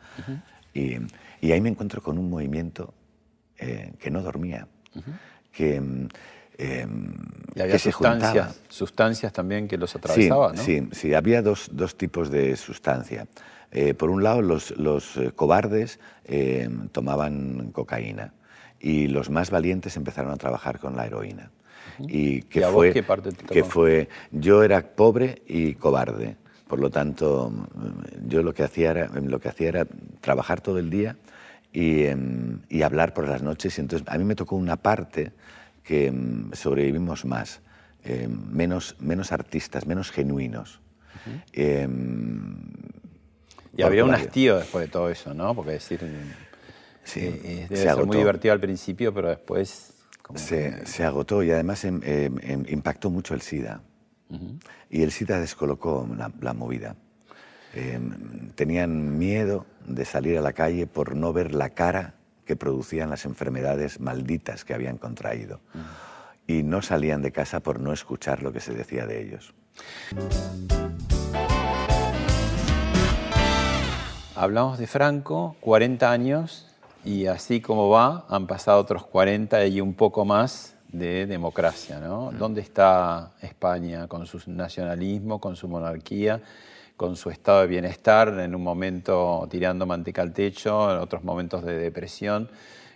[0.75, 0.97] y,
[1.41, 2.93] y ahí me encuentro con un movimiento
[3.57, 4.67] eh, que no dormía,
[5.51, 6.07] que mm,
[6.59, 7.13] em,
[7.55, 10.91] y había que se sustancias, sustancias también que los atravesaban, sí, ¿no?
[10.91, 13.25] Sí, sí, había dos, dos tipos de sustancia.
[13.77, 18.31] Eh, por un lado, los, los eh, cobardes eh, tomaban cocaína
[18.79, 21.51] y los más valientes empezaron a trabajar con la heroína.
[21.99, 25.73] Y que ¿Y a vos fue, qué parte te que fue, yo era pobre y
[25.73, 26.37] cobarde.
[26.69, 27.51] Por lo tanto,
[28.25, 29.87] yo lo que hacía era, lo que hacía era
[30.21, 31.17] trabajar todo el día
[31.73, 33.77] y, em, y hablar por las noches.
[33.77, 35.33] Y entonces a mí me tocó una parte
[35.83, 37.59] que em, sobrevivimos más,
[38.05, 40.79] em, menos, menos artistas, menos genuinos.
[43.77, 45.53] Y había un hastío después de todo eso, ¿no?
[45.53, 45.99] Porque decir,
[47.03, 48.07] Sí, eh, eh, se debe ser agotó.
[48.07, 49.93] muy divertido al principio, pero después...
[50.21, 53.81] como Se, se agotó y además em, em, em, impactó mucho el SIDA.
[54.89, 56.95] Y el SIDA descolocó la, la movida.
[57.75, 63.09] Em, tenían miedo de salir a la calle por no ver la cara que producían
[63.09, 65.61] las enfermedades malditas que habían contraído.
[66.47, 69.53] Y no salían de casa por no escuchar lo que se decía de ellos.
[74.37, 76.65] Hablamos de Franco, 40 años,
[77.05, 82.01] y así como va, han pasado otros 40 y un poco más de democracia.
[82.01, 82.33] ¿no?
[82.37, 86.41] ¿Dónde está España con su nacionalismo, con su monarquía,
[86.97, 91.63] con su estado de bienestar, en un momento tirando manteca al techo, en otros momentos
[91.63, 92.49] de depresión,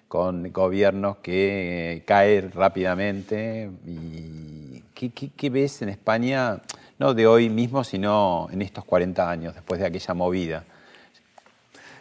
[0.09, 3.71] con gobiernos que eh, caen rápidamente?
[3.85, 6.59] Y ¿qué, qué, qué ves en España,
[6.97, 10.65] no de hoy mismo, sino en estos 40 años, después de aquella movida?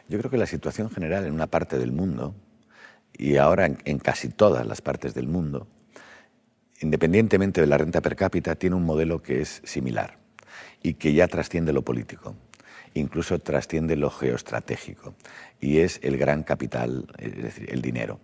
[0.09, 2.35] Yo creo que la situación general en una parte del mundo,
[3.16, 5.66] y ahora en, casi todas las partes del mundo,
[6.81, 10.18] independientemente de la renta per cápita, tiene un modelo que es similar
[10.83, 12.35] y que ya trasciende lo político,
[12.94, 15.14] incluso trasciende lo geoestratégico,
[15.61, 18.18] y es el gran capital, es decir, el dinero,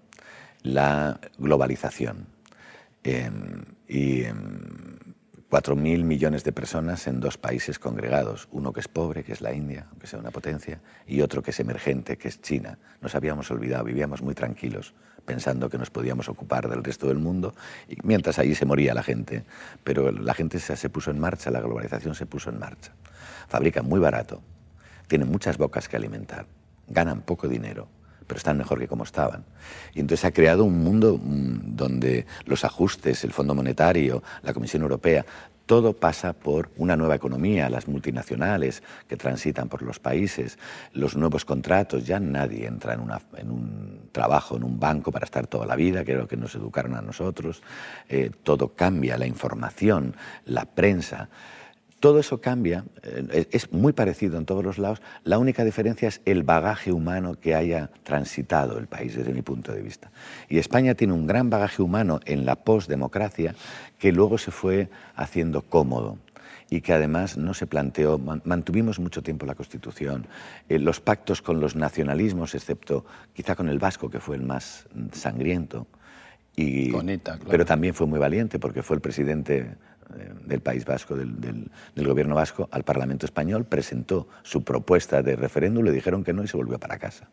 [0.63, 2.27] la globalización.
[3.03, 3.31] Eh,
[3.87, 4.33] y eh,
[5.55, 9.55] 4.000 millones de personas en dos países congregados, uno que es pobre, que es la
[9.55, 12.77] India, aunque sea una potencia, y otro que es emergente, que es China.
[13.01, 17.55] Nos habíamos olvidado, vivíamos muy tranquilos, pensando que nos podíamos ocupar del resto del mundo,
[17.89, 19.45] y mientras allí se moría la gente.
[19.85, 22.91] Pero la gente se, se puso en marcha, la globalización se puso en marcha.
[23.47, 24.43] Fabrican muy barato,
[25.07, 26.47] tienen muchas bocas que alimentar,
[26.89, 27.87] ganan poco dinero,
[28.27, 29.45] pero están mejor que como estaban.
[29.95, 34.83] Y entonces ha creado un mundo mm, donde los ajustes, el Fondo Monetario, la Comisión
[34.83, 35.25] Europea,
[35.67, 40.59] todo pasa por una nueva economía, las multinacionales que transitan por los países,
[40.93, 43.01] los nuevos contratos, ya nadie entra en,
[43.51, 46.55] un trabajo, en un banco para estar toda la vida, que era lo que nos
[46.55, 47.63] educaron a nosotros,
[48.09, 51.29] Eh, todo cambia, la información, la prensa.
[52.05, 56.21] Todo eso cambia, eh, es muy parecido en todos los lados, la única diferencia es
[56.27, 60.11] el bagaje humano que haya transitado el país desde mi punto de vista.
[60.51, 63.55] Y España tiene un gran bagaje humano en la postdemocracia
[63.99, 66.19] que luego se fue haciendo cómodo
[66.69, 70.27] y que además no se planteó, man- mantuvimos mucho tiempo la Constitución,
[70.69, 74.85] eh, los pactos con los nacionalismos, excepto quizá con el vasco, que fue el más
[74.95, 75.87] mm, sangriento,
[76.57, 77.51] y, Con ETA, claro.
[77.51, 79.75] pero también fue muy valiente porque fue el presidente
[80.45, 85.93] del País Vasco, del, gobierno vasco, al Parlamento español, presentó su propuesta de referéndum, le
[85.93, 87.29] dijeron que no y se volvió para casa.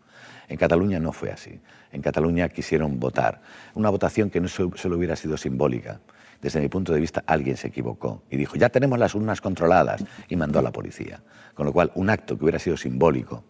[0.48, 1.60] En Cataluña no fue así.
[1.92, 3.42] En Cataluña quisieron votar.
[3.74, 6.00] Una votación que no so- solo hubiera sido simbólica.
[6.42, 10.04] Desde mi punto de vista, alguien se equivocó y dijo, ya tenemos las urnas controladas,
[10.28, 11.22] y mandó a la policía.
[11.54, 13.44] Con lo cual, un acto que hubiera sido simbólico,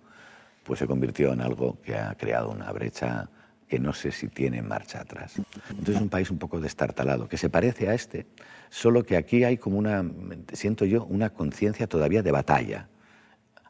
[0.64, 3.30] pues se convirtió en algo que ha creado una brecha
[3.72, 5.36] que no sé si tiene marcha atrás.
[5.70, 8.26] Entonces es un país un poco destartalado, que se parece a este,
[8.70, 10.04] solo que aquí hay como una,
[10.52, 12.90] siento yo, una conciencia todavía de batalla.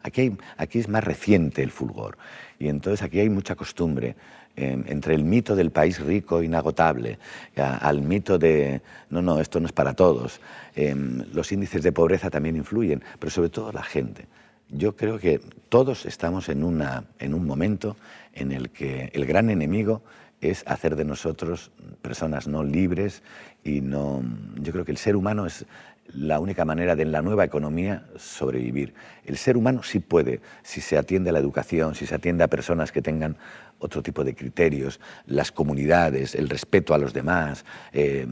[0.01, 2.17] Aquí, hay- aquí es más reciente el fulgor
[2.57, 4.15] y entonces aquí hay mucha costumbre
[4.55, 7.19] eh, entre el mito del país rico, inagotable,
[7.55, 10.41] a- al mito de, no, no, esto no es para todos.
[10.75, 10.95] Eh,
[11.31, 14.25] los índices de pobreza también influyen, pero sobre todo la gente.
[14.67, 17.97] Yo creo que todos estamos en, una, en un momento
[18.33, 20.03] en el que el gran enemigo
[20.41, 23.21] es hacer de nosotros personas no libres
[23.63, 24.23] y no...
[24.55, 25.65] Yo creo que el ser humano es
[26.13, 28.93] la única manera de en la nueva economía sobrevivir.
[29.25, 32.47] El ser humano sí puede, si se atiende a la educación, si se atiende a
[32.47, 33.37] personas que tengan
[33.79, 38.27] otro tipo de criterios, las comunidades, el respeto a los demás, eh,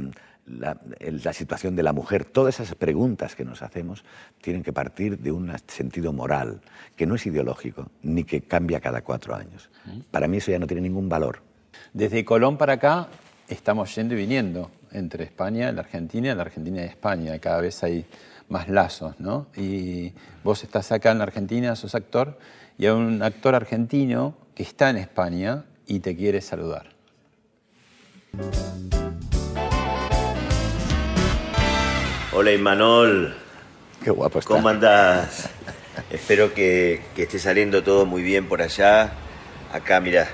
[0.50, 4.04] la, la situación de la mujer, todas esas preguntas que nos hacemos
[4.42, 6.62] tienen que partir de un sentido moral,
[6.96, 9.70] que no es ideológico, ni que cambia cada cuatro años.
[10.12, 11.42] Para mí eso ya no tiene ningún valor.
[11.94, 13.08] Desde Colón para acá
[13.48, 17.38] estamos yendo y viniendo entre España, la Argentina, la Argentina y España.
[17.40, 18.06] Cada vez hay
[18.48, 19.48] más lazos, ¿no?
[19.56, 22.38] Y vos estás acá en la Argentina, sos actor,
[22.78, 26.90] y hay un actor argentino que está en España y te quiere saludar.
[32.40, 33.36] Hola, Imanol.
[34.02, 34.54] Qué guapo está.
[34.54, 35.50] ¿Cómo andás?
[36.10, 39.12] Espero que, que esté saliendo todo muy bien por allá.
[39.74, 40.26] Acá, mira,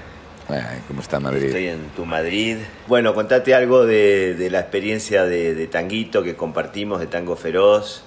[0.47, 1.45] Ay, ¿Cómo está Madrid?
[1.45, 2.57] estoy en tu Madrid.
[2.85, 8.03] Bueno, contate algo de, de la experiencia de, de Tanguito que compartimos, de Tango Feroz.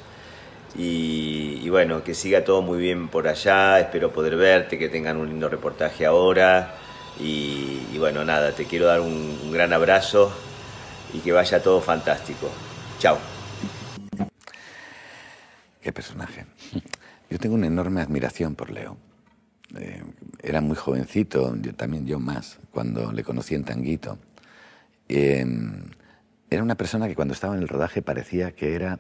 [0.79, 3.81] Y, y bueno, que siga todo muy bien por allá.
[3.81, 6.77] Espero poder verte, que tengan un lindo reportaje ahora.
[7.19, 10.33] Y, y bueno, nada, te quiero dar un, un gran abrazo
[11.13, 12.49] y que vaya todo fantástico.
[13.01, 13.19] Chao.
[15.92, 16.46] Personaje.
[17.31, 18.96] Yo tengo una enorme admiración por Leo.
[19.77, 20.03] Eh,
[20.42, 24.18] era muy jovencito, yo también yo más, cuando le conocí en Tanguito.
[25.11, 25.44] Eh,
[26.48, 28.98] era una persona que cuando estaba en el rodaje parecía que era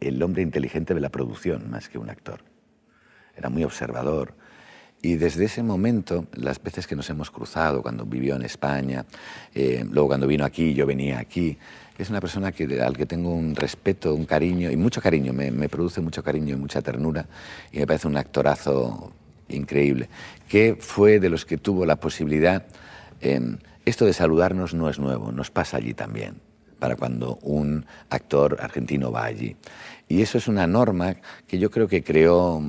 [0.00, 2.40] el hombre inteligente de la producción, más que un actor.
[3.36, 4.34] Era muy observador.
[5.00, 9.06] Y desde ese momento, las veces que nos hemos cruzado, cuando vivió en España,
[9.54, 11.56] eh, luego cuando vino aquí, yo venía aquí,
[11.98, 15.68] es una persona que, al que tengo un respeto, un cariño, y mucho cariño, me,
[15.68, 17.26] produce mucho cariño y mucha ternura,
[17.72, 19.12] y me parece un actorazo
[19.48, 20.08] increíble,
[20.48, 22.66] que fue de los que tuvo la posibilidad,
[23.20, 23.40] eh,
[23.84, 26.40] esto de saludarnos no es nuevo, nos pasa allí también,
[26.78, 29.56] para cuando un actor argentino va allí.
[30.06, 32.62] Y eso es una norma que yo creo que creó,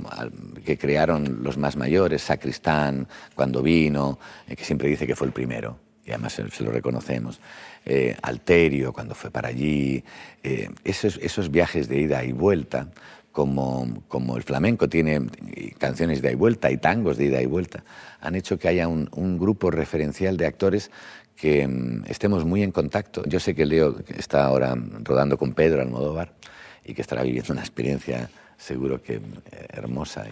[0.66, 5.34] que crearon los más mayores, Sacristán, cuando vino, eh, que siempre dice que fue el
[5.34, 5.78] primero,
[6.10, 7.40] y además se, se lo reconocemos.
[7.86, 10.04] Eh, Alterio, cuando fue para allí,
[10.44, 12.88] eh, esos, esos viajes de ida y vuelta,
[13.32, 15.22] como, como el flamenco tiene
[15.78, 17.84] canciones de ida y vuelta y tangos de ida y vuelta,
[18.22, 20.90] han hecho que haya un, un grupo referencial de actores
[21.36, 23.24] que mm, estemos muy en contacto.
[23.28, 26.34] Yo sé que Leo está ahora rodando con Pedro Almodóvar
[26.84, 29.22] y que estará viviendo una experiencia seguro que eh,
[29.70, 30.26] hermosa.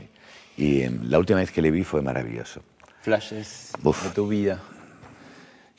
[0.58, 2.62] Y, y, eh, la última vez que le vi fue maravilloso.
[3.02, 4.04] Flashes Uf.
[4.04, 4.60] de tu vida.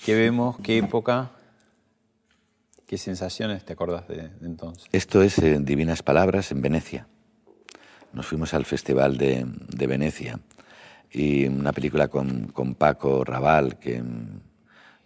[0.04, 0.56] ¿Qué vemos?
[0.62, 1.30] ¿Qué época?
[2.86, 4.88] ¿Qué sensaciones te acordás de, de entonces?
[4.92, 7.06] Esto es eh, Divinas Palabras en Venecia.
[8.12, 10.40] Nos fuimos al Festival de, de Venecia
[11.10, 14.40] y una película con, con Paco Raval, que mm,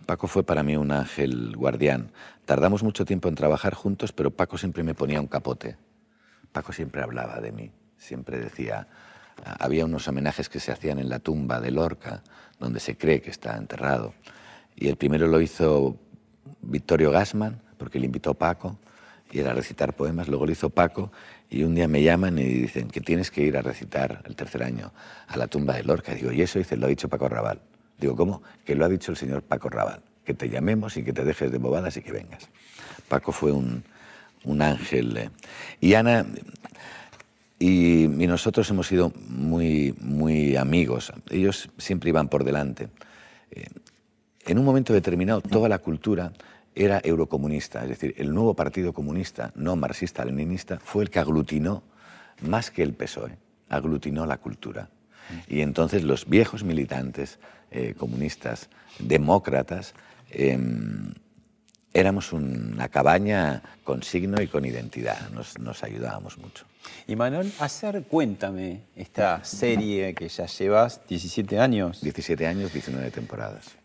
[0.07, 2.13] Paco fue para mí un ángel guardián.
[2.45, 5.77] Tardamos mucho tiempo en trabajar juntos, pero Paco siempre me ponía un capote.
[6.53, 8.87] Paco siempre hablaba de mí, siempre decía,
[9.59, 12.23] había unos homenajes que se hacían en la tumba de Lorca,
[12.61, 14.15] donde se cree que está enterrado.
[14.77, 15.97] Y el primero lo hizo
[16.63, 18.79] Victorio Gassman, porque le invitó Paco,
[19.31, 21.11] y era recitar poemas, luego lo hizo Paco,
[21.49, 24.63] y un día me llaman y dicen que tienes que ir a recitar el tercer
[24.63, 24.93] año
[25.27, 26.15] a la tumba de Lorca.
[26.15, 26.59] Digo, ¿y eso?
[26.59, 27.61] Dice, lo ha dicho Paco Raval.
[27.99, 28.43] Digo, ¿cómo?
[28.65, 31.53] Que lo ha dicho el señor Paco Raval, que te llamemos y que te dejes
[31.53, 32.49] de bobadas y que vengas.
[33.09, 33.83] Paco fue un,
[34.61, 35.17] ángel.
[35.17, 35.31] eh.
[35.81, 36.27] Y Ana
[37.59, 41.13] y, y nosotros hemos sido muy, muy amigos.
[41.31, 42.89] Ellos siempre iban por delante.
[44.45, 46.33] En un momento determinado, toda la cultura
[46.75, 51.83] era eurocomunista, es decir, el nuevo Partido Comunista, no marxista-leninista, fue el que aglutinó,
[52.41, 53.37] más que el PSOE,
[53.69, 54.89] aglutinó la cultura.
[55.49, 57.39] Y entonces los viejos militantes
[57.71, 59.95] eh, comunistas, demócratas,
[60.31, 60.59] eh,
[61.95, 66.65] éramos una cabaña con signo y con identidad, nos, nos ayudábamos mucho.
[67.07, 72.01] Y Manuel, hacer Cuéntame, esta serie que ya llevas 17 años.
[72.01, 73.82] 17 años, 19 temporadas.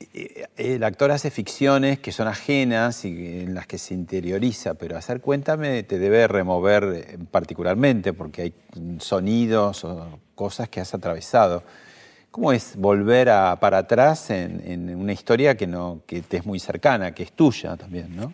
[0.00, 4.96] Eh, El actor hace ficciones que son ajenas y en las que se interioriza, pero
[4.96, 8.54] hacer Cuéntame te debe remover eh, particularmente porque hay
[8.98, 11.62] sonidos o cosas que has atravesado.
[12.30, 16.60] ¿Cómo es volver a- para atrás en, una historia que, no, que te es muy
[16.60, 18.32] cercana, que es tuya también, ¿no?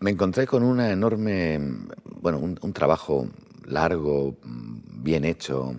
[0.00, 1.58] Me encontré con una enorme,
[2.20, 3.28] bueno, un, trabajo
[3.64, 5.76] largo, bien hecho,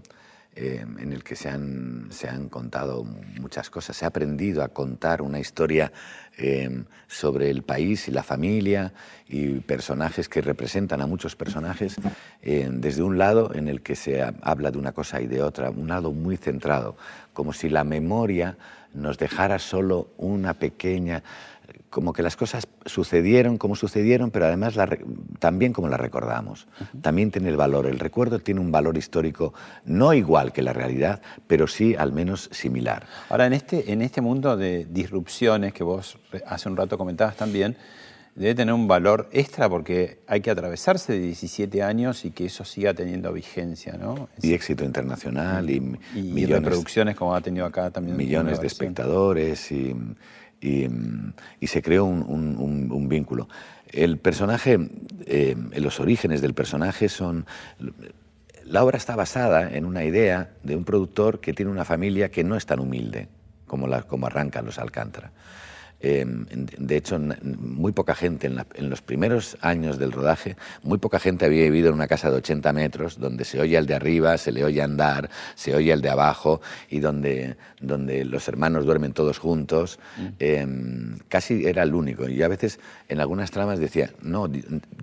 [0.62, 3.06] eh, en el que se han, se han contado
[3.40, 3.96] muchas cosas.
[3.96, 5.92] Se ha aprendido a contar una historia
[6.38, 8.92] eh, sobre el país y la familia
[9.28, 11.96] y personajes que representan a muchos personajes
[12.42, 15.42] eh, desde un lado en el que se ha- habla de una cosa y de
[15.42, 16.98] otra, un lado muy centrado,
[17.34, 18.58] como si la memoria
[18.94, 21.24] nos dejara solo una pequeña
[21.90, 24.88] como que las cosas sucedieron como sucedieron, pero además la
[25.40, 26.68] también como las recordamos.
[27.02, 27.88] También tiene el valor.
[27.88, 29.54] El recuerdo tiene un valor histórico
[29.86, 33.06] no igual que la realidad, pero sí al menos similar.
[33.30, 37.76] Ahora, en este, en este mundo de disrupciones que vos hace un rato comentabas también,
[38.36, 42.64] debe tener un valor extra porque hay que atravesarse de 17 años y que eso
[42.64, 44.30] siga teniendo vigencia, ¿no?
[44.42, 45.76] Y éxito internacional y,
[46.16, 48.16] Y millones, reproducciones como ha tenido acá también.
[48.16, 49.96] millones de espectadores y,
[50.62, 50.88] y,
[51.68, 53.48] se creó un, vínculo.
[53.88, 54.78] El personaje,
[55.26, 57.46] eh, los orígenes del personaje son...
[58.66, 62.44] La obra está basada en una idea de un productor que tiene una familia que
[62.44, 63.28] no es tan humilde
[63.66, 65.32] como, como arrancan los Alcántara.
[66.02, 71.46] Eh, de hecho, muy poca gente, en, los primeros años del rodaje, muy poca gente
[71.46, 74.52] había vivido en una casa de 80 metros, donde se oye al de arriba, se
[74.52, 79.40] le oye andar, se oye al de abajo, y donde, donde los hermanos duermen todos
[79.40, 80.00] juntos.
[80.18, 80.28] Mm.
[80.40, 82.30] Em, casi era el único.
[82.30, 82.80] Y a veces
[83.10, 84.50] en algunas tramas decía, no,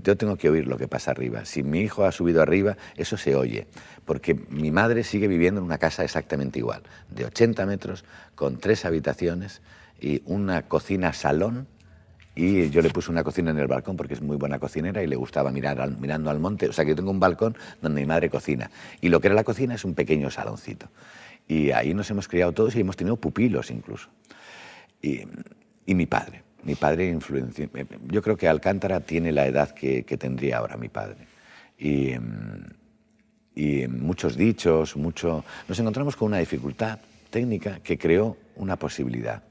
[0.02, 1.44] yo tengo que oír lo que pasa arriba.
[1.44, 3.66] Si mi hijo ha subido arriba, eso se oye.
[4.06, 8.84] Porque mi madre sigue viviendo en una casa exactamente igual, de 80 metros, con tres
[8.84, 9.60] habitaciones
[10.00, 11.66] y una cocina salón
[12.38, 15.06] y yo le puse una cocina en el balcón porque es muy buena cocinera y
[15.06, 16.68] le gustaba mirar mirando al monte.
[16.68, 18.70] O sea que yo tengo un balcón donde mi madre cocina.
[19.00, 20.88] Y lo que era la cocina es un pequeño saloncito.
[21.48, 24.10] Y ahí nos hemos criado todos y hemos tenido pupilos incluso.
[25.00, 25.22] Y,
[25.86, 26.42] y mi padre.
[26.62, 27.70] Mi padre influenció.
[28.08, 31.26] Yo creo que Alcántara tiene la edad que, que tendría ahora mi padre.
[31.78, 32.12] Y,
[33.54, 35.42] y muchos dichos, mucho.
[35.66, 36.98] Nos encontramos con una dificultad
[37.30, 39.42] técnica que creó una posibilidad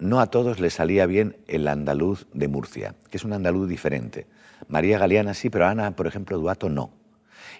[0.00, 4.26] no a todos les salía bien el andaluz de Murcia, que es un andaluz diferente.
[4.68, 6.90] María Galeana sí, pero Ana, por ejemplo, Duato no.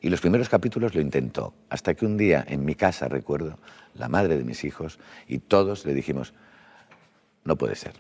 [0.03, 3.59] Y los primeros capítulos lo intentó, hasta que un día en mi casa, recuerdo,
[3.95, 6.33] la madre de mis hijos y todos le dijimos,
[7.45, 7.95] no puede ser,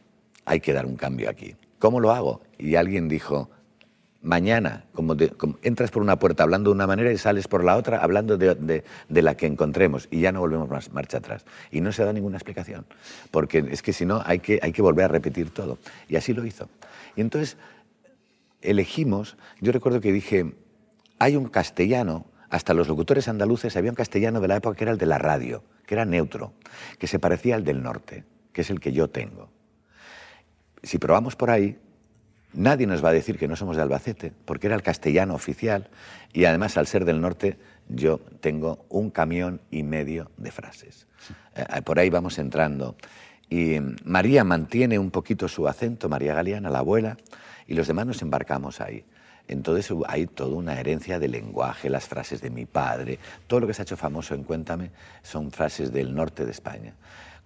[0.46, 1.56] hay que dar un cambio aquí.
[1.78, 2.40] ¿Cómo lo hago?
[2.58, 3.50] Y alguien dijo,
[4.22, 5.16] mañana, como,
[5.62, 8.84] entras por una puerta hablando de una manera y sales por la otra hablando de,
[9.08, 11.44] la que encontremos y ya no volvemos más marcha atrás.
[11.70, 12.86] Y no se da ninguna explicación,
[13.30, 15.78] porque es que si no hay que, hay que volver a repetir todo.
[16.08, 16.68] Y así lo hizo.
[17.16, 17.56] Y entonces
[18.60, 20.54] elegimos, yo recuerdo que dije,
[21.18, 24.92] hay un castellano, hasta los locutores andaluces había un castellano de la época que era
[24.92, 26.52] el de la radio, que era neutro,
[26.98, 29.48] que se parecía al del norte, que es el que yo tengo.
[30.82, 31.78] Si probamos por ahí,
[32.52, 35.88] Nadie nos va a decir que no somos de Albacete, porque era el castellano oficial
[36.32, 41.06] y además al ser del norte yo tengo un camión y medio de frases.
[41.54, 42.96] Eh, eh, por ahí vamos entrando.
[43.48, 47.16] Y María mantiene un poquito su acento, María Galeana, la abuela,
[47.66, 49.04] y los demás nos embarcamos ahí.
[49.48, 53.74] Entonces hay toda una herencia de lenguaje, las frases de mi padre, todo lo que
[53.74, 54.90] se ha hecho famoso en Cuéntame
[55.22, 56.94] son frases del norte de España.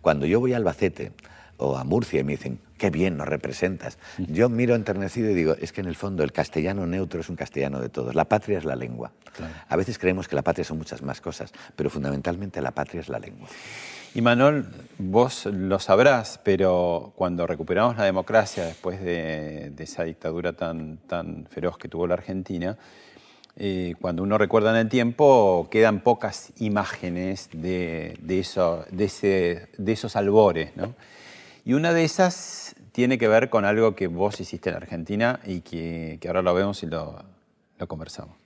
[0.03, 1.13] Cuando yo voy a Albacete,
[1.57, 3.99] o a Murcia y me dicen, qué bien nos representas.
[4.19, 7.37] Yo miro enternecido y digo, es que en el fondo el castellano neutro es un
[7.37, 8.15] castellano de todos.
[8.15, 9.13] La patria es la lengua.
[9.69, 13.09] A veces creemos que la patria son muchas más cosas, pero fundamentalmente la patria es
[13.09, 13.49] la lengua.
[14.15, 14.67] Y Manuel,
[14.99, 21.79] vos lo sabrás, pero cuando recuperamos la democracia después de, esa dictadura tan, tan feroz
[21.79, 22.79] que tuvo la Argentina,
[23.57, 29.93] eh, cuando uno recuerda en el tiempo, quedan pocas imágenes de, eso, de, ese, de
[29.93, 30.77] esos albores.
[30.77, 30.95] ¿no?
[31.65, 35.63] Y una de esas tiene que ver con algo que vos hiciste en Argentina y
[35.63, 37.25] que, ahora lo vemos y lo,
[37.89, 38.37] conversamos.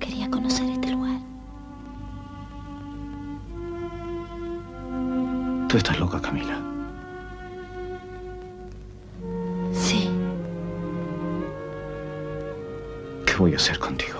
[0.00, 1.20] Quería conocer este lugar.
[5.68, 6.58] Tú estás loca, Camila.
[9.72, 10.10] Sí.
[13.24, 14.19] ¿Qué voy a hacer contigo?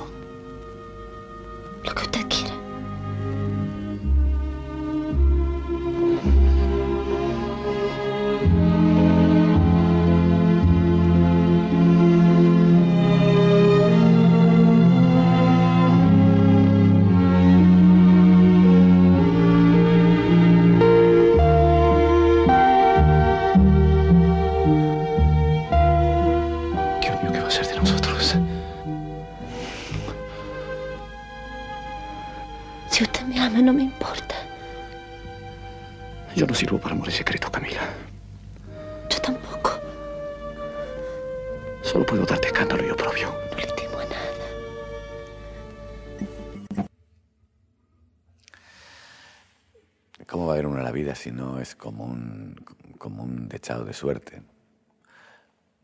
[53.78, 54.42] De suerte.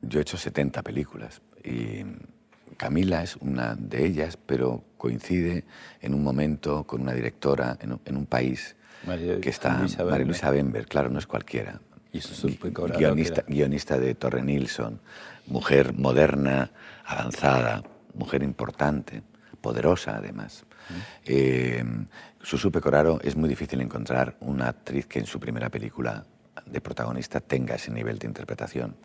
[0.02, 2.04] Yo he hecho 70 películas y
[2.76, 5.64] Camila es una de ellas, pero coincide
[6.00, 8.76] en un momento con una directora en un, país
[9.40, 9.86] que está...
[10.04, 11.80] María Luisa Bember, claro, no es cualquiera.
[12.12, 12.20] Y
[12.98, 15.00] guionista, guionista de Torre Nilsson,
[15.46, 16.70] mujer moderna,
[17.04, 17.82] avanzada,
[18.14, 19.22] mujer importante,
[19.60, 20.64] poderosa además.
[21.24, 21.84] Eh,
[22.42, 26.24] Susu Pecoraro es muy difícil encontrar una actriz que en su primera película
[26.64, 28.96] de protagonista tenga ese nivel de interpretación.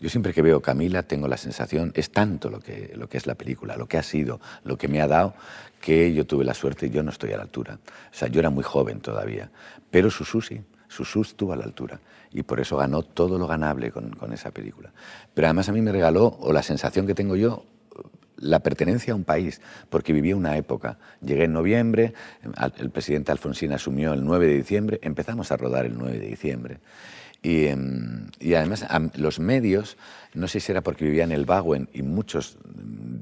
[0.00, 3.26] Yo siempre que veo Camila tengo la sensación, es tanto lo que, lo que es
[3.26, 5.34] la película, lo que ha sido, lo que me ha dado,
[5.80, 7.78] que yo tuve la suerte y yo no estoy a la altura.
[7.84, 9.50] O sea, yo era muy joven todavía,
[9.90, 12.00] pero Susu sí, Susu estuvo a la altura
[12.30, 14.92] y por eso ganó todo lo ganable con, con esa película.
[15.34, 17.64] Pero además a mí me regaló, o la sensación que tengo yo,
[18.42, 20.98] la pertenencia a un país, porque vivía una época.
[21.24, 22.12] Llegué en noviembre,
[22.78, 26.78] el presidente Alfonsín asumió el 9 de diciembre, empezamos a rodar el 9 de diciembre.
[27.42, 28.86] Y, em, y, además
[29.16, 29.96] los medios,
[30.32, 32.56] no sé si era porque vivía en el Vago y muchos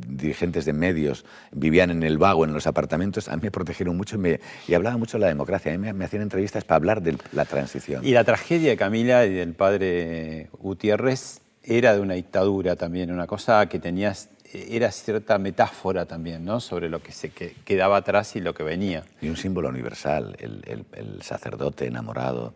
[0.07, 4.17] dirigentes de medios vivían en el Vago, en los apartamentos, a mí me protegieron mucho
[4.17, 5.73] y, me, y hablaba mucho de la democracia.
[5.73, 8.05] A mí me, me, hacían entrevistas para hablar de la transición.
[8.05, 13.27] Y la tragedia de Camila y del padre Gutiérrez era de una dictadura también, una
[13.27, 16.61] cosa que tenías era cierta metáfora también, ¿no?
[16.61, 19.05] Sobre lo que se quedaba atrás y lo que venía.
[19.21, 22.55] Y un símbolo universal, el, sacerdote enamorado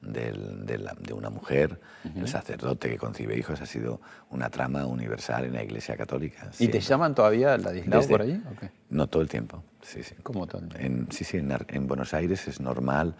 [0.00, 1.80] de, una mujer,
[2.14, 6.50] el sacerdote que concibe hijos, ha sido una trama universal en la Iglesia Católica.
[6.58, 8.42] ¿Y te llaman todavía la Ladislao por ahí?
[8.90, 10.14] No, todo el tiempo, sí, sí.
[10.22, 13.14] ¿Cómo todo En, sí, sí, en Buenos Aires es normal,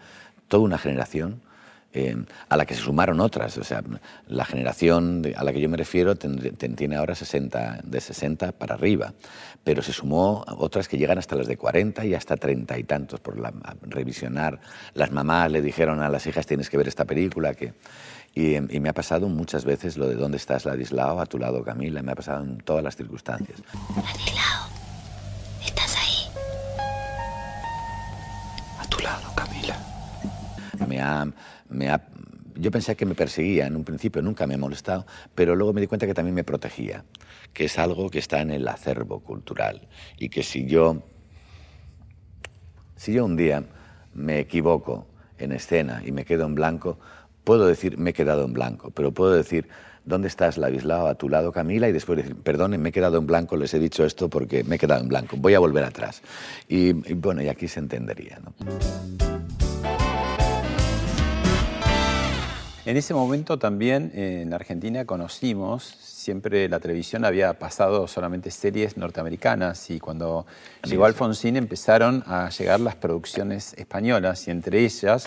[0.47, 1.41] toda una generación
[2.49, 3.57] a la que se sumaron otras.
[3.57, 3.83] O sea,
[4.27, 9.13] la generación a la que yo me refiero tiene ahora 60, de 60 para arriba,
[9.63, 13.19] pero se sumó otras que llegan hasta las de 40 y hasta 30 y tantos
[13.19, 13.35] por
[13.81, 14.59] revisionar.
[14.93, 17.73] Las mamás le dijeron a las hijas tienes que ver esta película que...
[18.33, 22.01] Y, me ha pasado muchas veces lo de dónde estás Ladislao, a tu lado Camila,
[22.01, 23.61] me ha pasado en todas las circunstancias.
[23.93, 24.70] Ladislao,
[31.69, 32.01] Me ha,
[32.55, 35.81] yo pensé que me perseguía en un principio, nunca me ha molestado, pero luego me
[35.81, 37.03] di cuenta que también me protegía,
[37.53, 39.87] que es algo que está en el acervo cultural
[40.17, 41.03] y que si yo,
[42.95, 43.63] si yo un día
[44.13, 46.99] me equivoco en escena y me quedo en blanco,
[47.43, 49.67] puedo decir me he quedado en blanco, pero puedo decir
[50.05, 51.07] ¿dónde estás, Ladislao?
[51.07, 53.79] A tu lado, Camila, y después decir, perdonen, me he quedado en blanco, les he
[53.79, 56.21] dicho esto porque me he quedado en blanco, voy a volver atrás.
[56.67, 58.39] Y, y bueno, y aquí se entendería.
[58.43, 59.30] ¿no?
[62.83, 68.97] En ese momento también eh, en Argentina conocimos, siempre la televisión había pasado solamente series
[68.97, 70.47] norteamericanas y cuando
[70.83, 75.25] llegó Alfonsín empezaron a llegar las producciones españolas y entre ellas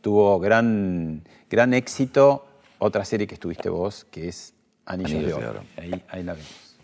[0.00, 2.46] tuvo gran, gran éxito
[2.78, 4.54] otra serie que estuviste vos, que es
[4.86, 5.62] Anillos, de, Oro.
[5.76, 6.76] Ahí, ahí la vemos.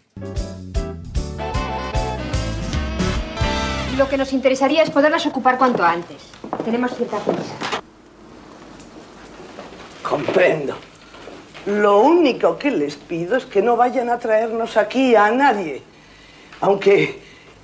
[3.96, 6.22] Lo que nos interesaría es poderlas ocupar cuanto antes.
[6.64, 7.69] Tenemos cierta prisa.
[10.03, 10.76] Comprendo.
[11.66, 15.82] Lo único que les pido es que no vayan a traernos aquí a nadie.
[16.61, 17.18] Aunque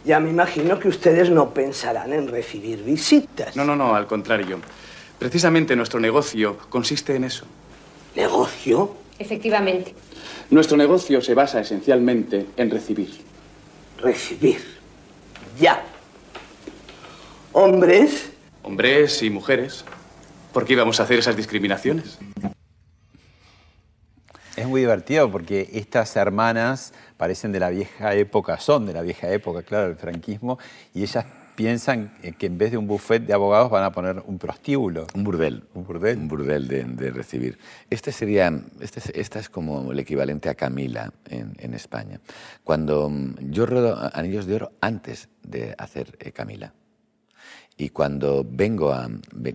[0.04, 3.56] ya me imagino que ustedes no pensarán en recibir visitas.
[3.56, 4.60] No, no, no, al contrario.
[5.18, 7.46] Precisamente nuestro negocio consiste en eso.
[8.14, 8.94] ¿Negocio?
[9.18, 9.94] Efectivamente.
[10.50, 13.10] Nuestro negocio se basa esencialmente en recibir.
[13.98, 14.62] Recibir.
[15.58, 15.82] Ya.
[17.52, 18.30] ¿Hombres?
[18.62, 19.84] Hombres y mujeres.
[20.56, 22.18] ¿Por qué íbamos a hacer esas discriminaciones?
[24.56, 29.30] Es muy divertido porque estas hermanas parecen de la vieja época, son de la vieja
[29.30, 30.58] época, claro, del franquismo,
[30.94, 31.26] y ellas
[31.56, 35.06] piensan que en vez de un buffet de abogados van a poner un prostíbulo.
[35.12, 35.64] Un burdel.
[35.74, 36.16] Un burdel.
[36.16, 37.58] Un burdel de, recibir.
[37.90, 38.50] Este sería,
[38.80, 42.18] este, esta es como el equivalente a Camila en, España.
[42.64, 46.72] Cuando mm, yo rodo Anillos de Oro antes de hacer eh, Camila.
[47.78, 49.08] Y cuando vengo, a,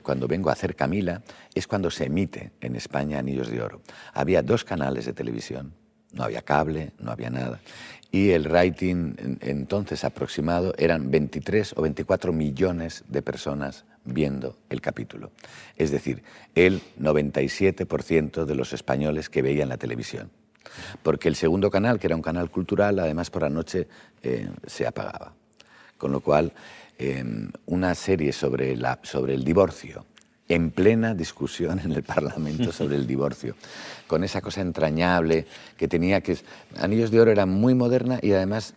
[0.04, 1.22] cuando vengo a hacer Camila
[1.56, 3.82] es cuando se emite en España Anillos de Oro.
[4.14, 5.74] Había dos canales de televisión,
[6.14, 7.62] no había cable, no había nada.
[8.12, 15.32] Y el rating entonces aproximado eran 23 o 24 millones de personas viendo el capítulo.
[15.78, 20.30] Es decir, el 97% de los españoles que veían la televisión.
[21.04, 23.88] Porque el segundo canal, que era un canal cultural, además por la noche
[24.22, 25.34] eh, se apagaba.
[25.98, 26.54] Con lo cual
[27.66, 30.06] Una serie sobre, la, sobre el divorcio,
[30.48, 33.56] en plena discusión en el Parlamento sobre el divorcio,
[34.08, 35.46] con esa cosa entrañable
[35.78, 36.38] que tenía que...
[36.80, 38.74] Anillos de Oro era muy moderna y además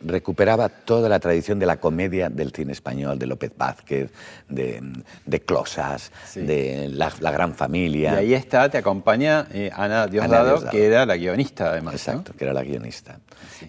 [0.00, 4.10] recuperaba toda la tradición de la comedia del cine español, de López Vázquez,
[4.48, 4.82] de,
[5.24, 8.14] de Closas, de la, Gran Familia.
[8.14, 11.94] Y ahí está, te acompaña eh, Ana, Diosdado, que era la guionista además.
[11.94, 13.18] Exacto, que era la guionista.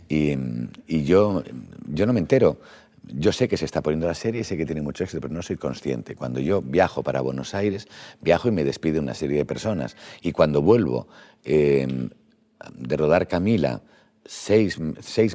[0.09, 0.37] Y,
[0.87, 1.43] y, yo,
[1.87, 2.59] yo no me entero
[3.13, 5.41] yo sé que se está poniendo la serie, sé que tiene mucho éxito, pero no
[5.41, 6.15] soy consciente.
[6.15, 7.87] Cuando yo viajo para Buenos Aires,
[8.21, 9.95] viajo y me despide una serie de personas.
[10.21, 11.07] Y cuando vuelvo
[11.43, 12.09] em,
[12.73, 13.81] de rodar Camila,
[14.25, 14.79] seis,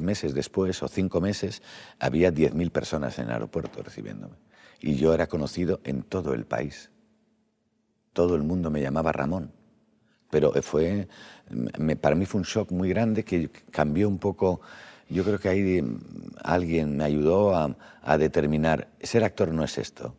[0.01, 1.61] meses después o cinco meses,
[1.99, 4.35] había 10.000 personas en el aeropuerto recibiéndome.
[4.81, 6.89] Y yo era conocido en todo el país.
[8.13, 9.51] todo el mundo me llamaba Ramón.
[10.29, 11.07] Pero fue,
[11.79, 14.61] me- para mí fue un shock muy grande que cambió un poco.
[15.11, 15.83] Yo creo que ahí
[16.43, 20.15] alguien me ayudó a, determinar, ser actor no es esto,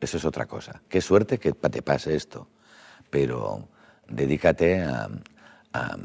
[0.00, 0.80] eso es otra cosa.
[0.88, 2.48] Qué suerte que te pase esto,
[3.10, 3.68] pero
[4.08, 5.08] dedícate a,
[5.72, 5.96] a-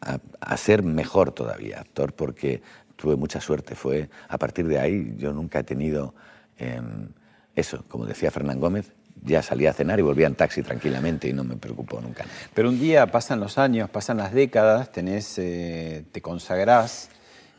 [0.00, 2.62] a- a ser mejor todavía actor porque
[2.96, 3.74] tuve mucha suerte.
[3.74, 6.14] Fue a partir de ahí yo nunca he tenido
[6.58, 7.08] em,
[7.56, 8.92] eso, como decía Fernán Gómez,
[9.24, 12.24] ya salía a cenar y volvía en taxi tranquilamente y no me preocupó nunca.
[12.54, 17.10] Pero un día pasan los años, pasan las décadas, tenés, eh, te consagrás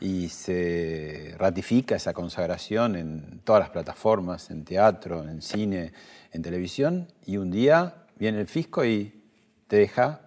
[0.04, 5.94] y se ratifica esa consagración en todas las plataformas, en teatro, en cine,
[6.30, 9.22] en televisión, y un día viene el fisco y
[9.66, 10.20] te deja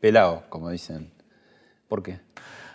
[0.00, 1.12] pelado, como dicen.
[1.88, 2.20] ¿Por qué?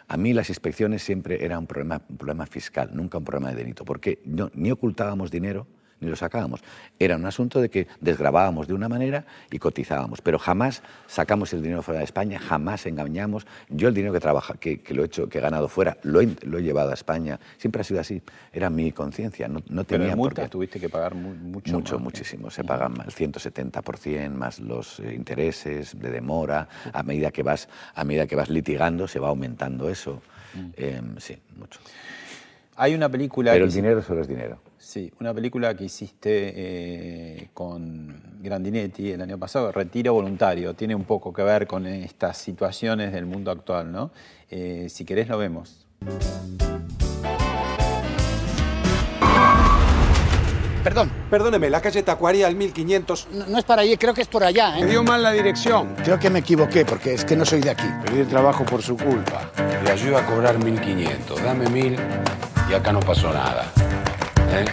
[0.07, 3.55] A mí las inspecciones siempre eran un problema, un problema fiscal, nunca un problema de
[3.55, 4.21] delito, porque
[4.53, 5.65] ni ocultábamos dinero
[5.99, 6.61] ni lo sacábamos.
[6.99, 11.61] Era un asunto de que desgrabábamos de una manera y cotizábamos, pero jamás sacamos el
[11.61, 13.47] dinero fuera de España, jamás engañamos.
[13.69, 16.21] Yo el dinero que trabaja, que, que lo he hecho, que he ganado fuera, lo
[16.21, 17.39] he, lo he llevado a España.
[17.57, 18.21] Siempre ha sido así.
[18.53, 20.49] Era mi conciencia, no, no Pero tenía en por multas qué.
[20.51, 21.73] tuviste que pagar mu- mucho.
[21.73, 22.03] Mucho, más.
[22.03, 22.49] muchísimo.
[22.51, 26.67] Se pagan más, 170%, más los eh, intereses de demora.
[26.93, 30.21] A medida que vas, a medida que vas litigando, se va aumentando eso.
[30.75, 31.79] Em, sí, mucho.
[32.75, 34.59] Hay una película Pero que el dinero solo es dinero.
[34.87, 41.03] Sí, una película que hiciste eh, con Grandinetti el año pasado, Retiro Voluntario, tiene un
[41.03, 44.11] poco que ver con estas situaciones del mundo actual, ¿no?
[44.49, 45.85] Eh, si querés lo vemos.
[50.85, 51.11] Perdón.
[51.29, 53.27] Perdóneme, la calle Tacuaría al 1500.
[53.33, 54.79] No, no es para allí, creo que es por allá.
[54.79, 54.85] ¿eh?
[54.85, 55.95] Me dio mal la dirección.
[56.01, 57.87] Creo que me equivoqué porque es que no soy de aquí.
[58.05, 59.51] Perdí el trabajo por su culpa.
[59.83, 61.43] Le ayudo a cobrar 1500.
[61.43, 61.99] Dame 1000
[62.69, 63.69] y acá no pasó nada.
[64.53, 64.65] ¿Eh?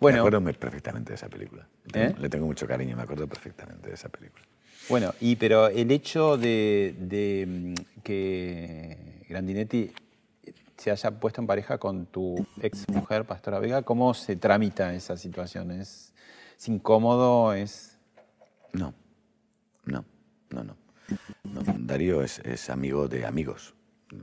[0.00, 1.66] Me acuerdo muy perfectamente de esa película.
[1.84, 2.14] Le tengo- ¿Eh?
[2.20, 4.44] Le tengo mucho cariño, me acuerdo perfectamente de esa película.
[4.88, 9.92] Bueno, y pero el hecho de, de, mm, que Grandinetti
[10.76, 15.16] se haya puesto en pareja con tu ex mujer, Pastora Vega, ¿cómo se tramita esa
[15.16, 15.70] situación?
[15.70, 16.12] ¿Es,
[16.58, 17.54] es incómodo?
[17.54, 17.98] ¿Es...?
[18.72, 18.92] No,
[19.86, 20.04] no,
[20.50, 20.76] no, no.
[21.44, 23.74] No, Darío es, es amigo de amigos,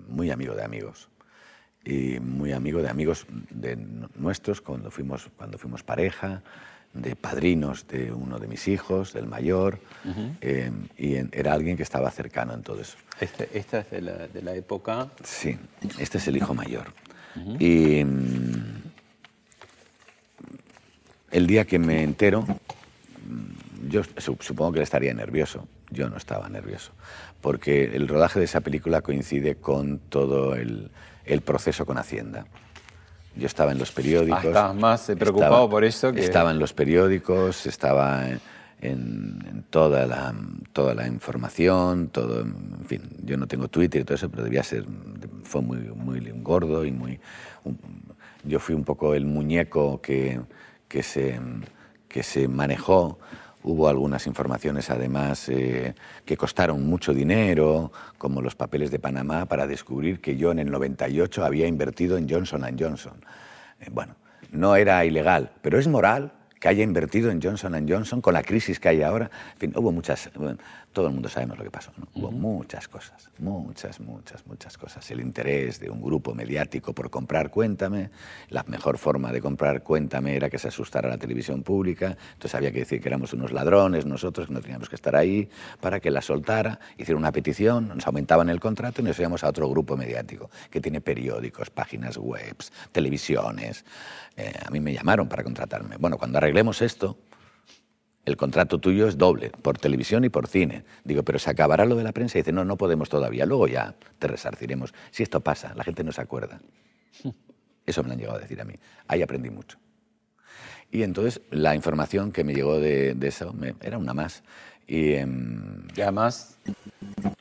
[0.07, 1.09] muy amigo de amigos.
[1.83, 3.75] Y muy amigo de amigos de
[4.15, 6.41] nuestros cuando fuimos, cuando fuimos pareja,
[6.93, 9.79] de padrinos de uno de mis hijos, del mayor.
[10.05, 10.35] Ujú.
[10.41, 12.97] eh, y en- era alguien que estaba cercano en todo eso.
[13.19, 15.07] Este- esta es de la, de la época...
[15.23, 15.57] Sí,
[15.99, 16.91] este es el hijo mayor.
[17.59, 18.81] Y mm,
[21.31, 22.45] el día que me entero,
[23.89, 25.67] yo su- supongo que él estaría nervioso.
[25.89, 26.91] Yo no estaba nervioso,
[27.41, 30.89] porque el rodaje de esa película coincide con todo el,
[31.25, 32.45] el proceso con Hacienda.
[33.35, 34.39] Yo estaba en los periódicos.
[34.43, 38.39] Ah, estabas más, eh, preocupado estaba- por eso que- Estaba en los periódicos, estaba en,
[38.81, 40.33] en- en toda, la,
[40.73, 44.63] toda la información, todo, en fin, yo no tengo Twitter y todo eso, pero debía
[44.63, 44.85] ser,
[45.43, 47.19] fue muy, muy gordo y muy...
[47.63, 47.79] un-
[48.43, 50.41] yo fui un poco el muñeco que,
[50.87, 51.39] que, se,
[52.09, 53.19] que se manejó.
[53.63, 55.93] Hubo algunas informaciones, además, eh,
[56.25, 60.71] que costaron mucho dinero, como los papeles de Panamá, para descubrir que yo en el
[60.71, 63.23] 98 había invertido en Johnson Johnson.
[63.79, 64.15] Eh, bueno,
[64.51, 68.79] no era ilegal, pero es moral que haya invertido en Johnson Johnson con la crisis
[68.79, 69.31] que hay ahora.
[69.53, 70.29] En fin, hubo muchas,
[70.91, 72.07] todo el mundo sabemos lo que pasó, ¿no?
[72.13, 75.09] Hubo muchas cosas, muchas, muchas, muchas cosas.
[75.11, 78.09] El interés de un grupo mediático por comprar Cuéntame,
[78.49, 82.71] la mejor forma de comprar Cuéntame era que se asustara la televisión pública, entonces había
[82.71, 86.11] que decir que éramos unos ladrones nosotros, que no teníamos que estar ahí, para que
[86.11, 89.95] la soltara, hicieron una petición, nos aumentaban el contrato y nos íbamos a otro grupo
[89.95, 92.55] mediático, que tiene periódicos, páginas web,
[92.91, 93.85] televisiones.
[94.35, 95.97] Eh, a mí me llamaron para contratarme.
[95.97, 97.17] Bueno, cuando arreglemos esto,
[98.25, 100.83] el contrato tuyo es doble, por televisión y por cine.
[101.03, 102.37] Digo, pero se acabará lo de la prensa.
[102.37, 103.45] Y dice, no, no podemos todavía.
[103.45, 104.93] Luego ya te resarciremos.
[105.11, 106.59] Si esto pasa, la gente no se acuerda.
[107.85, 108.75] Eso me lo han llegado a decir a mí.
[109.07, 109.77] Ahí aprendí mucho.
[110.91, 114.43] Y entonces la información que me llegó de, de eso me- era una más.
[114.87, 116.57] Y, em, Y además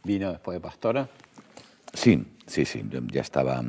[0.05, 1.09] vino después de Pastora.
[1.93, 3.62] Sí, sí, sí, ya estaba.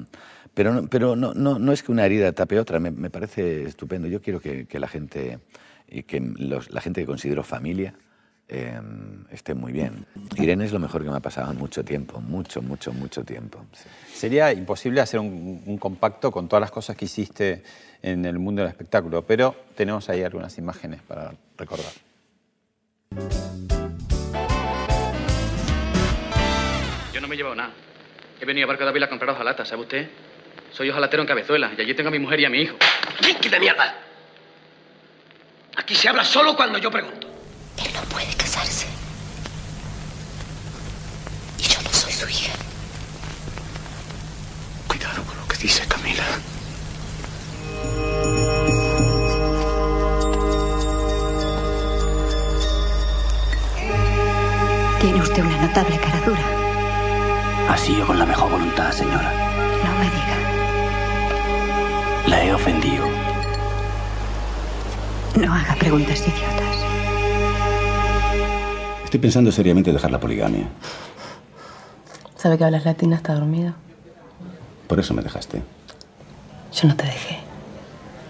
[0.54, 3.64] Pero, no, pero no, no, no es que una herida tape otra, me, me parece
[3.64, 4.08] estupendo.
[4.08, 5.40] Yo quiero que, que la gente,
[5.92, 7.94] y que los- la gente que considero familia,
[8.48, 8.80] eh,
[9.30, 10.06] esté muy bien.
[10.38, 13.64] Irene es lo mejor que me ha pasado en mucho tiempo, mucho, mucho, mucho tiempo.
[13.74, 13.88] sí.
[14.14, 17.64] Sería imposible hacer un, un compacto con todas las cosas que hiciste
[18.02, 21.92] en el mundo del espectáculo, pero tenemos ahí algunas imágenes para recordar.
[27.14, 27.72] Yo no me he llevado nada.
[28.40, 30.10] He venido a Barco de Ávila a comprar hojalatas, ¿sabe usted?
[30.72, 32.76] Soy hojalatero en Cabezuela y allí tengo a mi mujer y a mi hijo.
[33.22, 33.94] ¡Ricky de mierda!
[35.78, 37.28] Aquí se habla solo cuando yo pregunto.
[37.78, 38.88] Él no puede casarse.
[41.58, 42.54] Y yo no soy su hija.
[44.88, 46.26] Cuidado con lo que dice Camila.
[55.00, 56.44] Tiene usted una notable cara dura.
[57.70, 59.32] Así yo con la mejor voluntad, señora.
[59.84, 60.38] No me diga.
[62.28, 63.21] La he ofendido.
[65.42, 66.78] No haga preguntas idiotas.
[69.04, 70.68] Estoy pensando seriamente dejar la poligamia.
[72.36, 73.74] ¿Sabe que hablas latín hasta dormido?
[74.88, 75.64] Por eso me dejaste.
[76.74, 77.40] Yo no te dejé.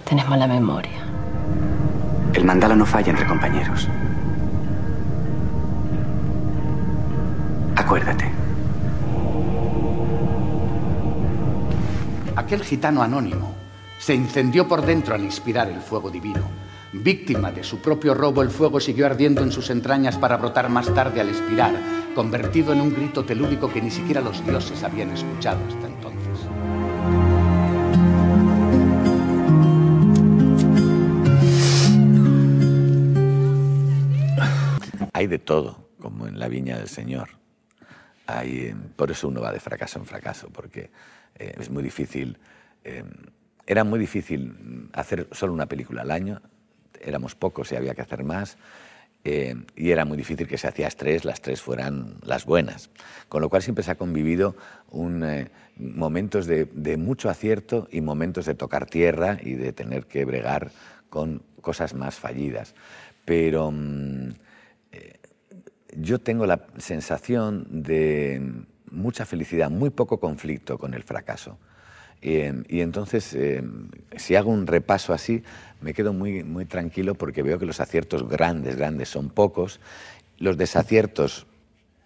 [0.05, 1.03] Tenés mala memoria.
[2.33, 3.89] El mandala no falla entre compañeros.
[7.75, 8.31] Acuérdate.
[12.37, 13.53] Aquel gitano anónimo
[13.99, 16.60] se incendió por dentro al inspirar el fuego divino.
[16.93, 20.93] Víctima de su propio robo, el fuego siguió ardiendo en sus entrañas para brotar más
[20.93, 21.73] tarde al expirar,
[22.13, 26.21] convertido en un grito telúrico que ni siquiera los dioses habían escuchado hasta entonces.
[35.13, 37.29] Hay de todo, como en la viña del Señor.
[38.27, 40.91] Hay, eh, por eso uno va de fracaso en fracaso, porque
[41.35, 42.37] eh, es muy difícil.
[42.83, 43.05] eh,
[43.65, 46.41] era muy difícil hacer solo una película al año,
[47.03, 48.57] éramos pocos y había que hacer más,
[49.23, 52.89] eh, y era muy difícil que se hacías tres, las tres fueran las buenas.
[53.29, 54.55] Con lo cual siempre se ha convivido
[54.89, 60.05] un, eh, momentos de, de mucho acierto y momentos de tocar tierra y de tener
[60.05, 60.71] que bregar
[61.09, 62.73] con cosas más fallidas.
[63.25, 64.29] Pero mm,
[64.91, 65.19] eh,
[65.95, 68.41] yo tengo la sensación de
[68.89, 71.59] mucha felicidad, muy poco conflicto con el fracaso.
[72.21, 73.63] Eh, y entonces, eh,
[74.15, 75.43] si hago un repaso así,
[75.81, 79.79] me quedo muy, muy tranquilo porque veo que los aciertos grandes, grandes son pocos,
[80.37, 81.47] los desaciertos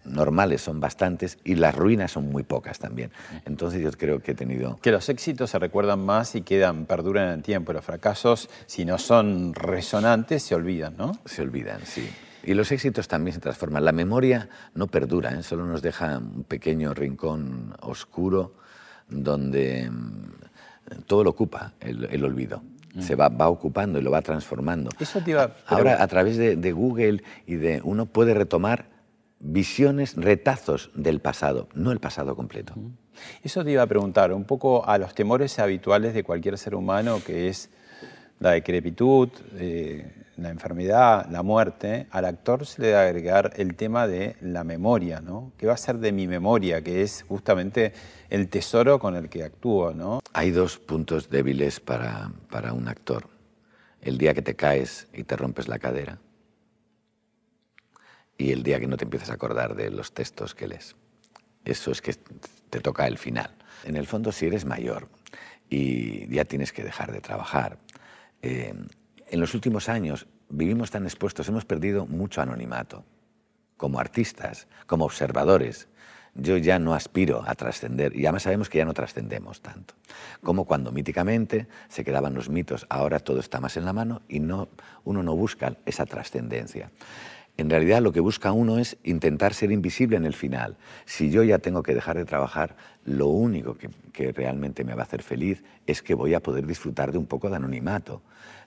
[0.05, 3.11] normales son bastantes y las ruinas son muy pocas también.
[3.45, 4.77] Entonces yo creo que he tenido...
[4.81, 7.73] Que los éxitos se recuerdan más y quedan, perduran en el tiempo.
[7.73, 11.17] Los fracasos, si no son resonantes, se olvidan, ¿no?
[11.25, 12.07] Se olvidan, sí.
[12.43, 13.83] Y los éxitos también se transforman.
[13.83, 15.43] La memoria no perdura, ¿eh?
[15.43, 18.53] solo nos deja un pequeño rincón oscuro
[19.09, 22.61] donde mm, todo lo ocupa el, el olvido.
[22.99, 24.89] Se va, va ocupando y lo va transformando.
[25.01, 28.85] Eso te iba- Ahora, a través de, de Google y de uno puede retomar
[29.41, 32.73] visiones, retazos del pasado, no el pasado completo.
[33.43, 37.19] Eso te iba a preguntar, un poco a los temores habituales de cualquier ser humano,
[37.25, 37.69] que es
[38.39, 44.07] la decrepitud, eh, la enfermedad, la muerte, al actor se le debe agregar el tema
[44.07, 45.53] de la memoria, ¿no?
[45.57, 46.81] ¿Qué va a ser de mi memoria?
[46.81, 47.93] Que es justamente
[48.29, 50.19] el tesoro con el que actúo, ¿no?
[50.33, 53.29] Hay dos puntos débiles para, para un actor.
[54.01, 56.19] El día que te caes y te rompes la cadera
[58.37, 60.95] y el día que no te empiezas a acordar de los textos que lees.
[61.63, 62.13] Eso es que
[62.69, 63.55] te toca el final.
[63.85, 65.09] En el fondo, si eres mayor
[65.69, 67.79] y ya tienes que dejar de trabajar,
[68.41, 68.73] eh,
[69.35, 73.03] en los últimos años vivimos tan expuestos, hemos perdido mucho anonimato
[73.75, 75.89] como artistas, como observadores.
[76.35, 79.93] Yo ya no aspiro a trascender, y además sabemos que ya no trascendemos tanto.
[80.41, 84.39] Como cuando míticamente se quedaban los mitos, ahora todo está más en la mano y
[84.39, 84.69] no,
[85.03, 86.91] uno no busca esa trascendencia.
[87.57, 90.77] En realidad lo que busca uno es intentar ser invisible en el final.
[91.03, 93.89] Si yo ya tengo que dejar de trabajar, lo único que,
[94.31, 97.49] realmente me va a hacer feliz es que voy a poder disfrutar de un poco
[97.49, 98.21] de anonimato,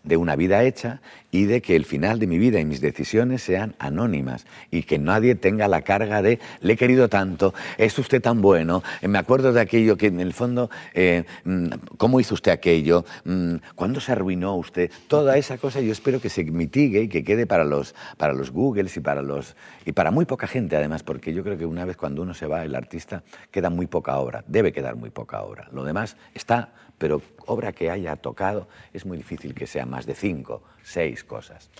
[0.04, 3.42] de una vida hecha y de que el final de mi vida y mis decisiones
[3.42, 8.22] sean anónimas y que nadie tenga la carga de le he querido tanto, es usted
[8.22, 12.52] tan bueno, me acuerdo de aquello que en el fondo, eh, mm, ¿cómo hizo usted
[12.52, 13.04] aquello?
[13.24, 14.90] Mm, ¿Cuándo se arruinó usted?
[15.08, 18.50] Toda esa cosa yo espero que se mitigue y que quede para los, para los
[18.50, 21.84] Googles y para, los, y para muy poca gente además, porque yo creo que una
[21.84, 25.42] vez cuando uno se va, el artista, queda muy poca obra, debe quedar muy poca
[25.42, 25.68] obra.
[25.72, 30.14] Lo demás está, pero obra que haya tocado es muy difícil que sea más de
[30.14, 31.70] cinco, seis cosas.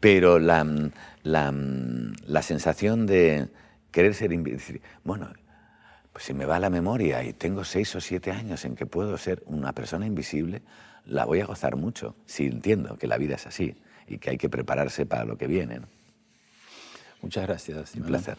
[0.00, 0.66] Pero la,
[1.22, 3.48] la, la sensación de
[3.90, 5.30] querer ser invisible, bueno,
[6.12, 9.16] pues si me va la memoria y tengo seis o siete años en que puedo
[9.18, 10.62] ser una persona invisible,
[11.06, 13.76] la voy a gozar mucho, si entiendo que la vida es así
[14.06, 15.80] y que hay que prepararse para lo que viene.
[15.80, 15.86] ¿no?
[17.20, 17.94] Muchas gracias.
[17.94, 18.38] Un placer.